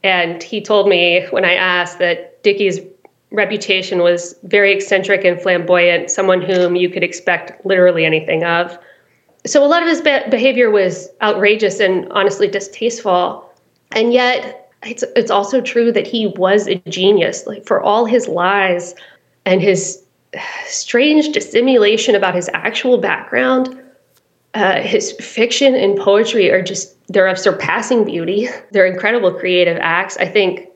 and 0.03 0.43
he 0.43 0.61
told 0.61 0.89
me 0.89 1.27
when 1.31 1.45
I 1.45 1.53
asked 1.53 1.99
that 1.99 2.43
Dickey's 2.43 2.81
reputation 3.31 4.01
was 4.01 4.35
very 4.45 4.73
eccentric 4.73 5.23
and 5.25 5.41
flamboyant, 5.41 6.11
someone 6.11 6.41
whom 6.41 6.77
you 6.77 6.89
could 6.89 7.05
expect 7.05 7.65
literally 7.67 8.07
anything 8.07 8.43
of. 8.43 8.79
So 9.45 9.63
a 9.63 9.69
lot 9.69 9.83
of 9.83 9.89
his 9.89 10.01
be- 10.01 10.31
behavior 10.31 10.71
was 10.71 11.11
outrageous 11.21 11.81
and 11.81 12.11
honestly 12.11 12.49
distasteful. 12.49 13.49
And 13.93 14.15
yet, 14.15 14.64
it's, 14.85 15.05
it's 15.17 15.31
also 15.31 15.61
true 15.61 15.93
that 15.93 16.07
he 16.07 16.27
was 16.27 16.67
a 16.69 16.77
genius. 16.89 17.47
Like, 17.47 17.65
for 17.67 17.81
all 17.81 18.05
his 18.05 18.29
lies 18.29 18.95
and 19.45 19.61
his 19.61 20.05
strange 20.67 21.31
dissimulation 21.33 22.15
about 22.15 22.35
his 22.35 22.51
actual 22.55 22.99
background. 22.99 23.81
Uh, 24.55 24.81
his 24.81 25.13
fiction 25.13 25.75
and 25.75 25.99
poetry 25.99 26.51
are 26.51 26.63
just, 26.63 26.95
they're 27.09 27.27
of 27.27 27.39
surpassing 27.39 28.05
beauty. 28.05 28.49
They're 28.71 28.87
incredible 28.87 29.33
creative 29.33 29.79
acts. 29.81 30.17
I 30.19 30.27
think, 30.27 30.69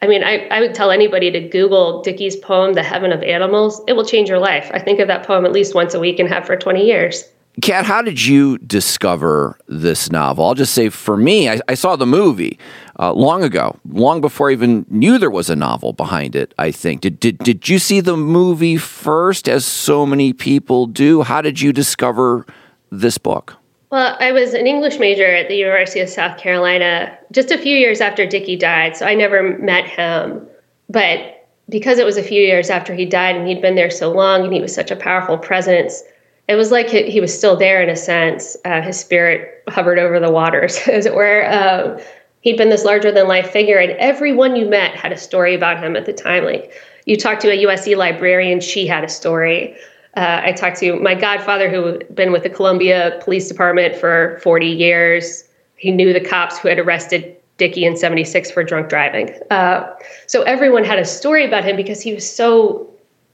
I 0.00 0.06
mean, 0.06 0.24
I, 0.24 0.46
I 0.48 0.60
would 0.60 0.74
tell 0.74 0.90
anybody 0.90 1.30
to 1.30 1.40
Google 1.40 2.02
Dickey's 2.02 2.36
poem, 2.36 2.72
The 2.72 2.82
Heaven 2.82 3.12
of 3.12 3.22
Animals. 3.22 3.82
It 3.86 3.92
will 3.92 4.06
change 4.06 4.30
your 4.30 4.38
life. 4.38 4.70
I 4.72 4.78
think 4.78 5.00
of 5.00 5.08
that 5.08 5.26
poem 5.26 5.44
at 5.44 5.52
least 5.52 5.74
once 5.74 5.92
a 5.92 6.00
week 6.00 6.18
and 6.18 6.28
have 6.30 6.46
for 6.46 6.56
20 6.56 6.84
years. 6.84 7.24
Cat, 7.62 7.86
how 7.86 8.02
did 8.02 8.22
you 8.22 8.58
discover 8.58 9.58
this 9.66 10.10
novel? 10.10 10.44
I'll 10.44 10.54
just 10.54 10.74
say 10.74 10.90
for 10.90 11.16
me, 11.16 11.48
I, 11.48 11.58
I 11.68 11.74
saw 11.74 11.96
the 11.96 12.04
movie 12.04 12.58
uh, 12.98 13.14
long 13.14 13.42
ago, 13.42 13.78
long 13.88 14.20
before 14.20 14.50
I 14.50 14.52
even 14.52 14.84
knew 14.90 15.16
there 15.16 15.30
was 15.30 15.48
a 15.48 15.56
novel 15.56 15.94
behind 15.94 16.36
it, 16.36 16.52
I 16.58 16.70
think. 16.70 17.00
Did, 17.00 17.18
did, 17.18 17.38
did 17.38 17.66
you 17.66 17.78
see 17.78 18.00
the 18.00 18.16
movie 18.16 18.76
first, 18.76 19.48
as 19.48 19.64
so 19.64 20.04
many 20.04 20.34
people 20.34 20.86
do? 20.86 21.22
How 21.22 21.40
did 21.40 21.58
you 21.58 21.72
discover 21.72 22.44
this 22.90 23.16
book? 23.16 23.56
Well, 23.90 24.16
I 24.20 24.32
was 24.32 24.52
an 24.52 24.66
English 24.66 24.98
major 24.98 25.26
at 25.26 25.48
the 25.48 25.56
University 25.56 26.00
of 26.00 26.10
South 26.10 26.36
Carolina 26.38 27.16
just 27.32 27.50
a 27.50 27.56
few 27.56 27.76
years 27.76 28.02
after 28.02 28.26
Dickey 28.26 28.56
died, 28.56 28.98
so 28.98 29.06
I 29.06 29.14
never 29.14 29.56
met 29.58 29.86
him. 29.86 30.46
But 30.90 31.48
because 31.70 31.98
it 31.98 32.04
was 32.04 32.18
a 32.18 32.22
few 32.22 32.42
years 32.42 32.68
after 32.68 32.94
he 32.94 33.06
died 33.06 33.34
and 33.34 33.48
he'd 33.48 33.62
been 33.62 33.76
there 33.76 33.90
so 33.90 34.12
long 34.12 34.44
and 34.44 34.52
he 34.52 34.60
was 34.60 34.74
such 34.74 34.90
a 34.90 34.96
powerful 34.96 35.38
presence, 35.38 36.02
it 36.48 36.54
was 36.54 36.70
like 36.70 36.88
he 36.88 37.20
was 37.20 37.36
still 37.36 37.56
there 37.56 37.82
in 37.82 37.88
a 37.88 37.96
sense. 37.96 38.56
Uh, 38.64 38.80
his 38.80 38.98
spirit 38.98 39.64
hovered 39.68 39.98
over 39.98 40.20
the 40.20 40.30
waters, 40.30 40.78
as 40.88 41.06
it 41.06 41.14
were. 41.14 41.50
Um, 41.52 41.98
he'd 42.42 42.56
been 42.56 42.70
this 42.70 42.84
larger 42.84 43.10
than 43.10 43.26
life 43.26 43.50
figure, 43.50 43.78
and 43.78 43.92
everyone 43.92 44.56
you 44.56 44.68
met 44.68 44.94
had 44.94 45.12
a 45.12 45.16
story 45.16 45.54
about 45.54 45.82
him 45.82 45.96
at 45.96 46.06
the 46.06 46.12
time. 46.12 46.44
Like 46.44 46.72
you 47.04 47.16
talked 47.16 47.40
to 47.42 47.50
a 47.50 47.64
USC 47.64 47.96
librarian, 47.96 48.60
she 48.60 48.86
had 48.86 49.02
a 49.02 49.08
story. 49.08 49.76
Uh, 50.16 50.40
I 50.44 50.52
talked 50.52 50.78
to 50.78 50.98
my 51.00 51.14
godfather, 51.14 51.68
who 51.68 51.84
had 51.86 52.14
been 52.14 52.32
with 52.32 52.42
the 52.42 52.48
Columbia 52.48 53.20
Police 53.22 53.48
Department 53.48 53.96
for 53.96 54.38
40 54.42 54.66
years. 54.66 55.44
He 55.76 55.90
knew 55.90 56.14
the 56.14 56.22
cops 56.22 56.58
who 56.58 56.68
had 56.68 56.78
arrested 56.78 57.36
Dickey 57.58 57.84
in 57.84 57.96
76 57.96 58.50
for 58.50 58.64
drunk 58.64 58.88
driving. 58.88 59.30
Uh, 59.50 59.92
so 60.26 60.42
everyone 60.42 60.84
had 60.84 60.98
a 60.98 61.04
story 61.04 61.44
about 61.44 61.64
him 61.64 61.76
because 61.76 62.00
he 62.00 62.14
was 62.14 62.28
so, 62.28 62.88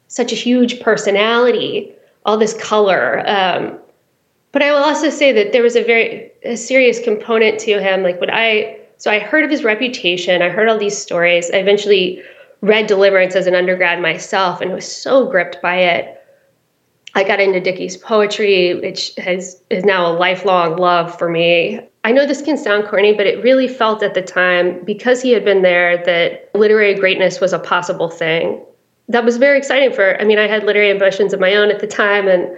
such 0.08 0.32
a 0.32 0.34
huge 0.34 0.80
personality 0.80 1.94
all 2.24 2.36
this 2.36 2.54
color. 2.54 3.22
Um, 3.28 3.78
but 4.52 4.62
I 4.62 4.72
will 4.72 4.82
also 4.82 5.10
say 5.10 5.32
that 5.32 5.52
there 5.52 5.62
was 5.62 5.76
a 5.76 5.82
very 5.82 6.30
a 6.44 6.56
serious 6.56 7.00
component 7.00 7.58
to 7.60 7.80
him. 7.80 8.02
Like 8.02 8.20
when 8.20 8.30
I 8.30 8.78
so 8.98 9.10
I 9.10 9.18
heard 9.18 9.44
of 9.44 9.50
his 9.50 9.64
reputation, 9.64 10.42
I 10.42 10.48
heard 10.48 10.68
all 10.68 10.78
these 10.78 10.96
stories. 10.96 11.50
I 11.50 11.56
eventually 11.56 12.22
read 12.60 12.86
Deliverance 12.86 13.34
as 13.34 13.46
an 13.46 13.54
undergrad 13.54 14.00
myself 14.00 14.60
and 14.60 14.72
was 14.72 14.90
so 14.90 15.28
gripped 15.28 15.60
by 15.60 15.76
it. 15.76 16.18
I 17.14 17.24
got 17.24 17.40
into 17.40 17.60
Dickey's 17.60 17.96
poetry, 17.96 18.74
which 18.74 19.14
has 19.16 19.60
is 19.70 19.84
now 19.84 20.10
a 20.10 20.14
lifelong 20.16 20.76
love 20.76 21.16
for 21.18 21.28
me. 21.28 21.80
I 22.04 22.12
know 22.12 22.26
this 22.26 22.42
can 22.42 22.56
sound 22.56 22.86
corny, 22.88 23.12
but 23.12 23.26
it 23.26 23.42
really 23.42 23.68
felt 23.68 24.02
at 24.02 24.14
the 24.14 24.22
time 24.22 24.84
because 24.84 25.22
he 25.22 25.30
had 25.32 25.44
been 25.44 25.62
there 25.62 26.04
that 26.04 26.50
literary 26.54 26.94
greatness 26.94 27.40
was 27.40 27.52
a 27.52 27.58
possible 27.58 28.08
thing 28.08 28.64
that 29.08 29.24
was 29.24 29.36
very 29.36 29.58
exciting 29.58 29.92
for 29.92 30.20
i 30.20 30.24
mean 30.24 30.38
i 30.38 30.46
had 30.46 30.64
literary 30.64 30.90
ambitions 30.90 31.32
of 31.32 31.40
my 31.40 31.54
own 31.54 31.70
at 31.70 31.80
the 31.80 31.86
time 31.86 32.28
and 32.28 32.48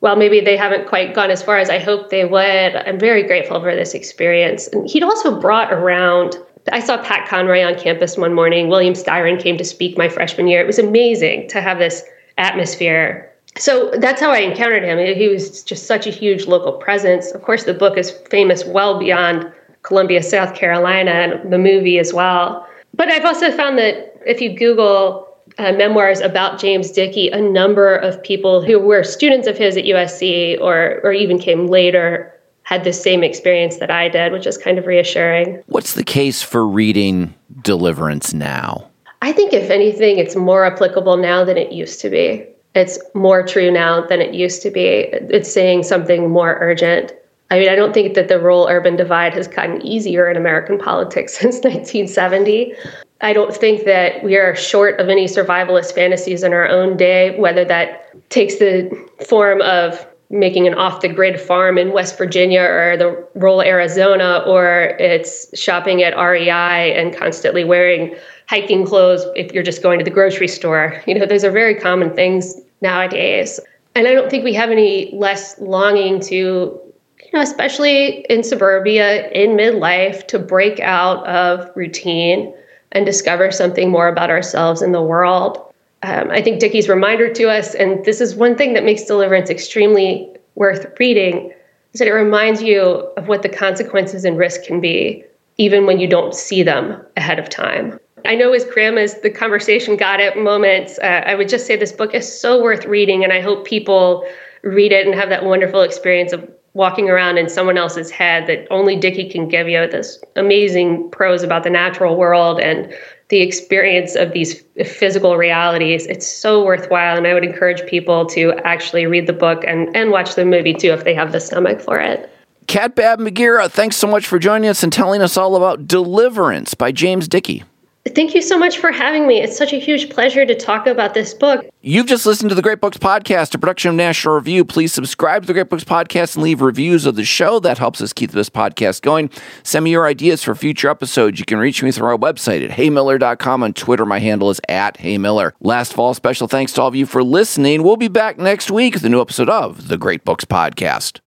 while 0.00 0.16
maybe 0.16 0.40
they 0.40 0.56
haven't 0.56 0.88
quite 0.88 1.14
gone 1.14 1.30
as 1.30 1.42
far 1.42 1.58
as 1.58 1.70
i 1.70 1.78
hoped 1.78 2.10
they 2.10 2.24
would 2.24 2.76
i'm 2.76 2.98
very 2.98 3.22
grateful 3.22 3.60
for 3.60 3.74
this 3.74 3.94
experience 3.94 4.66
and 4.68 4.88
he'd 4.88 5.02
also 5.02 5.38
brought 5.40 5.72
around 5.72 6.36
I 6.72 6.80
saw 6.80 7.02
Pat 7.02 7.28
Conroy 7.28 7.62
on 7.62 7.74
campus 7.74 8.16
one 8.16 8.34
morning. 8.34 8.68
William 8.68 8.94
Styron 8.94 9.40
came 9.40 9.56
to 9.56 9.64
speak 9.64 9.96
my 9.96 10.08
freshman 10.08 10.46
year. 10.46 10.60
It 10.60 10.66
was 10.66 10.78
amazing 10.78 11.48
to 11.48 11.60
have 11.60 11.78
this 11.78 12.04
atmosphere. 12.38 13.30
So 13.56 13.90
that's 13.98 14.20
how 14.20 14.30
I 14.30 14.38
encountered 14.38 14.84
him. 14.84 14.98
He 14.98 15.28
was 15.28 15.62
just 15.64 15.86
such 15.86 16.06
a 16.06 16.10
huge 16.10 16.46
local 16.46 16.72
presence. 16.72 17.32
Of 17.32 17.42
course, 17.42 17.64
the 17.64 17.74
book 17.74 17.96
is 17.96 18.10
famous 18.30 18.64
well 18.64 18.98
beyond 18.98 19.50
Columbia, 19.82 20.22
South 20.22 20.54
Carolina, 20.54 21.10
and 21.10 21.52
the 21.52 21.58
movie 21.58 21.98
as 21.98 22.12
well. 22.12 22.66
But 22.94 23.08
I've 23.08 23.24
also 23.24 23.50
found 23.50 23.78
that 23.78 24.14
if 24.26 24.40
you 24.40 24.56
Google 24.56 25.26
uh, 25.58 25.72
memoirs 25.72 26.20
about 26.20 26.58
James 26.60 26.90
Dickey, 26.90 27.28
a 27.28 27.40
number 27.40 27.96
of 27.96 28.22
people 28.22 28.62
who 28.62 28.78
were 28.78 29.04
students 29.04 29.46
of 29.46 29.56
his 29.58 29.76
at 29.76 29.84
USC 29.84 30.60
or, 30.60 31.00
or 31.02 31.12
even 31.12 31.38
came 31.38 31.66
later 31.66 32.34
had 32.62 32.84
the 32.84 32.92
same 32.92 33.24
experience 33.24 33.78
that 33.78 33.90
I 33.90 34.08
did, 34.08 34.32
which 34.32 34.46
is 34.46 34.56
kind 34.56 34.78
of 34.78 34.86
reassuring. 34.86 35.62
What's 35.66 35.94
the 35.94 36.04
case 36.04 36.40
for 36.42 36.66
reading 36.66 37.34
Deliverance 37.62 38.32
now? 38.32 38.88
I 39.22 39.32
think, 39.32 39.52
if 39.52 39.70
anything, 39.70 40.18
it's 40.18 40.36
more 40.36 40.64
applicable 40.64 41.16
now 41.16 41.44
than 41.44 41.56
it 41.56 41.72
used 41.72 42.00
to 42.02 42.10
be. 42.10 42.46
It's 42.74 42.98
more 43.14 43.44
true 43.44 43.70
now 43.70 44.06
than 44.06 44.20
it 44.20 44.34
used 44.34 44.62
to 44.62 44.70
be. 44.70 45.08
It's 45.12 45.52
saying 45.52 45.82
something 45.82 46.30
more 46.30 46.56
urgent. 46.60 47.12
I 47.50 47.58
mean, 47.58 47.68
I 47.68 47.74
don't 47.74 47.92
think 47.92 48.14
that 48.14 48.28
the 48.28 48.38
rural 48.38 48.68
urban 48.70 48.94
divide 48.94 49.34
has 49.34 49.48
gotten 49.48 49.84
easier 49.84 50.30
in 50.30 50.36
American 50.36 50.78
politics 50.78 51.34
since 51.38 51.56
1970. 51.56 52.74
I 53.22 53.32
don't 53.32 53.54
think 53.54 53.84
that 53.84 54.24
we 54.24 54.36
are 54.36 54.56
short 54.56 54.98
of 54.98 55.08
any 55.08 55.26
survivalist 55.26 55.94
fantasies 55.94 56.42
in 56.42 56.52
our 56.52 56.66
own 56.66 56.96
day, 56.96 57.38
whether 57.38 57.64
that 57.66 58.30
takes 58.30 58.56
the 58.56 58.90
form 59.28 59.60
of 59.60 60.06
making 60.30 60.66
an 60.66 60.74
off 60.74 61.00
the 61.00 61.08
grid 61.08 61.40
farm 61.40 61.76
in 61.76 61.92
West 61.92 62.16
Virginia 62.16 62.62
or 62.62 62.96
the 62.96 63.28
rural 63.34 63.62
Arizona, 63.62 64.44
or 64.46 64.96
it's 65.00 65.58
shopping 65.58 66.02
at 66.02 66.16
REI 66.16 66.94
and 66.94 67.14
constantly 67.14 67.64
wearing 67.64 68.14
hiking 68.48 68.86
clothes 68.86 69.24
if 69.34 69.52
you're 69.52 69.64
just 69.64 69.82
going 69.82 69.98
to 69.98 70.04
the 70.04 70.10
grocery 70.10 70.48
store. 70.48 71.02
You 71.06 71.18
know, 71.18 71.26
those 71.26 71.44
are 71.44 71.50
very 71.50 71.74
common 71.74 72.14
things 72.14 72.54
nowadays. 72.80 73.58
And 73.96 74.06
I 74.06 74.14
don't 74.14 74.30
think 74.30 74.44
we 74.44 74.54
have 74.54 74.70
any 74.70 75.12
less 75.12 75.58
longing 75.58 76.20
to, 76.20 76.36
you 76.36 77.30
know, 77.34 77.40
especially 77.40 78.24
in 78.30 78.44
suburbia, 78.44 79.28
in 79.30 79.50
midlife, 79.50 80.26
to 80.28 80.38
break 80.38 80.78
out 80.78 81.26
of 81.26 81.70
routine 81.74 82.54
and 82.92 83.06
discover 83.06 83.50
something 83.50 83.90
more 83.90 84.08
about 84.08 84.30
ourselves 84.30 84.82
and 84.82 84.94
the 84.94 85.02
world 85.02 85.70
um, 86.02 86.30
I 86.30 86.40
think 86.40 86.60
Dickey's 86.60 86.88
reminder 86.88 87.32
to 87.32 87.50
us, 87.50 87.74
and 87.74 88.04
this 88.04 88.20
is 88.20 88.34
one 88.34 88.56
thing 88.56 88.72
that 88.72 88.84
makes 88.84 89.02
Deliverance 89.02 89.50
extremely 89.50 90.34
worth 90.54 90.86
reading, 90.98 91.52
is 91.92 91.98
that 91.98 92.08
it 92.08 92.12
reminds 92.12 92.62
you 92.62 92.82
of 93.16 93.28
what 93.28 93.42
the 93.42 93.48
consequences 93.48 94.24
and 94.24 94.38
risk 94.38 94.62
can 94.62 94.80
be, 94.80 95.24
even 95.58 95.84
when 95.84 96.00
you 96.00 96.06
don't 96.06 96.34
see 96.34 96.62
them 96.62 97.02
ahead 97.16 97.38
of 97.38 97.50
time. 97.50 98.00
I 98.24 98.34
know 98.34 98.52
as 98.52 98.64
grim 98.64 98.96
as 98.96 99.20
the 99.20 99.30
conversation 99.30 99.96
got 99.96 100.20
at 100.20 100.38
moments, 100.38 100.98
uh, 101.02 101.22
I 101.26 101.34
would 101.34 101.48
just 101.48 101.66
say 101.66 101.76
this 101.76 101.92
book 101.92 102.14
is 102.14 102.40
so 102.40 102.62
worth 102.62 102.86
reading, 102.86 103.22
and 103.22 103.32
I 103.32 103.40
hope 103.40 103.66
people 103.66 104.26
read 104.62 104.92
it 104.92 105.06
and 105.06 105.14
have 105.14 105.28
that 105.28 105.44
wonderful 105.44 105.82
experience 105.82 106.32
of 106.32 106.48
walking 106.74 107.10
around 107.10 107.36
in 107.36 107.48
someone 107.48 107.76
else's 107.76 108.10
head 108.10 108.46
that 108.46 108.66
only 108.70 108.96
Dickey 108.96 109.28
can 109.28 109.48
give 109.48 109.68
you 109.68 109.86
this 109.88 110.22
amazing 110.36 111.10
prose 111.10 111.42
about 111.42 111.64
the 111.64 111.70
natural 111.70 112.16
world 112.16 112.60
and 112.60 112.92
the 113.28 113.40
experience 113.40 114.16
of 114.16 114.32
these 114.32 114.62
physical 114.84 115.36
realities. 115.36 116.06
It's 116.06 116.26
so 116.26 116.64
worthwhile. 116.64 117.16
And 117.16 117.26
I 117.26 117.34
would 117.34 117.44
encourage 117.44 117.84
people 117.88 118.26
to 118.26 118.52
actually 118.64 119.06
read 119.06 119.26
the 119.26 119.32
book 119.32 119.64
and, 119.66 119.94
and 119.96 120.10
watch 120.10 120.34
the 120.34 120.44
movie 120.44 120.74
too 120.74 120.92
if 120.92 121.04
they 121.04 121.14
have 121.14 121.32
the 121.32 121.40
stomach 121.40 121.80
for 121.80 121.98
it. 121.98 122.28
Cat 122.66 122.94
Baab-Muguira, 122.94 123.68
thanks 123.70 123.96
so 123.96 124.06
much 124.06 124.26
for 124.26 124.38
joining 124.38 124.70
us 124.70 124.82
and 124.82 124.92
telling 124.92 125.22
us 125.22 125.36
all 125.36 125.56
about 125.56 125.88
Deliverance 125.88 126.74
by 126.74 126.92
James 126.92 127.26
Dickey. 127.26 127.64
Thank 128.08 128.34
you 128.34 128.40
so 128.40 128.58
much 128.58 128.78
for 128.78 128.90
having 128.90 129.26
me. 129.26 129.42
It's 129.42 129.58
such 129.58 129.74
a 129.74 129.78
huge 129.78 130.08
pleasure 130.08 130.46
to 130.46 130.54
talk 130.54 130.86
about 130.86 131.12
this 131.12 131.34
book. 131.34 131.66
You've 131.82 132.06
just 132.06 132.24
listened 132.24 132.48
to 132.48 132.54
the 132.54 132.62
Great 132.62 132.80
Books 132.80 132.96
Podcast, 132.96 133.54
a 133.54 133.58
production 133.58 133.90
of 133.90 133.94
National 133.96 134.36
Review. 134.36 134.64
Please 134.64 134.92
subscribe 134.92 135.42
to 135.42 135.46
the 135.46 135.52
Great 135.52 135.68
Books 135.68 135.84
Podcast 135.84 136.34
and 136.34 136.42
leave 136.42 136.62
reviews 136.62 137.04
of 137.04 137.16
the 137.16 137.24
show. 137.24 137.60
That 137.60 137.76
helps 137.76 138.00
us 138.00 138.14
keep 138.14 138.30
this 138.30 138.48
podcast 138.48 139.02
going. 139.02 139.28
Send 139.64 139.84
me 139.84 139.90
your 139.90 140.06
ideas 140.06 140.42
for 140.42 140.54
future 140.54 140.88
episodes. 140.88 141.38
You 141.38 141.44
can 141.44 141.58
reach 141.58 141.82
me 141.82 141.92
through 141.92 142.08
our 142.08 142.16
website 142.16 142.64
at 142.64 142.70
heymiller.com. 142.70 143.62
On 143.62 143.72
Twitter, 143.74 144.06
my 144.06 144.18
handle 144.18 144.48
is 144.48 144.62
at 144.66 144.96
heymiller. 144.96 145.52
Last 145.60 145.92
fall, 145.92 146.14
special 146.14 146.48
thanks 146.48 146.72
to 146.72 146.82
all 146.82 146.88
of 146.88 146.96
you 146.96 147.04
for 147.04 147.22
listening. 147.22 147.82
We'll 147.82 147.98
be 147.98 148.08
back 148.08 148.38
next 148.38 148.70
week 148.70 148.94
with 148.94 149.04
a 149.04 149.10
new 149.10 149.20
episode 149.20 149.50
of 149.50 149.88
the 149.88 149.98
Great 149.98 150.24
Books 150.24 150.46
Podcast. 150.46 151.18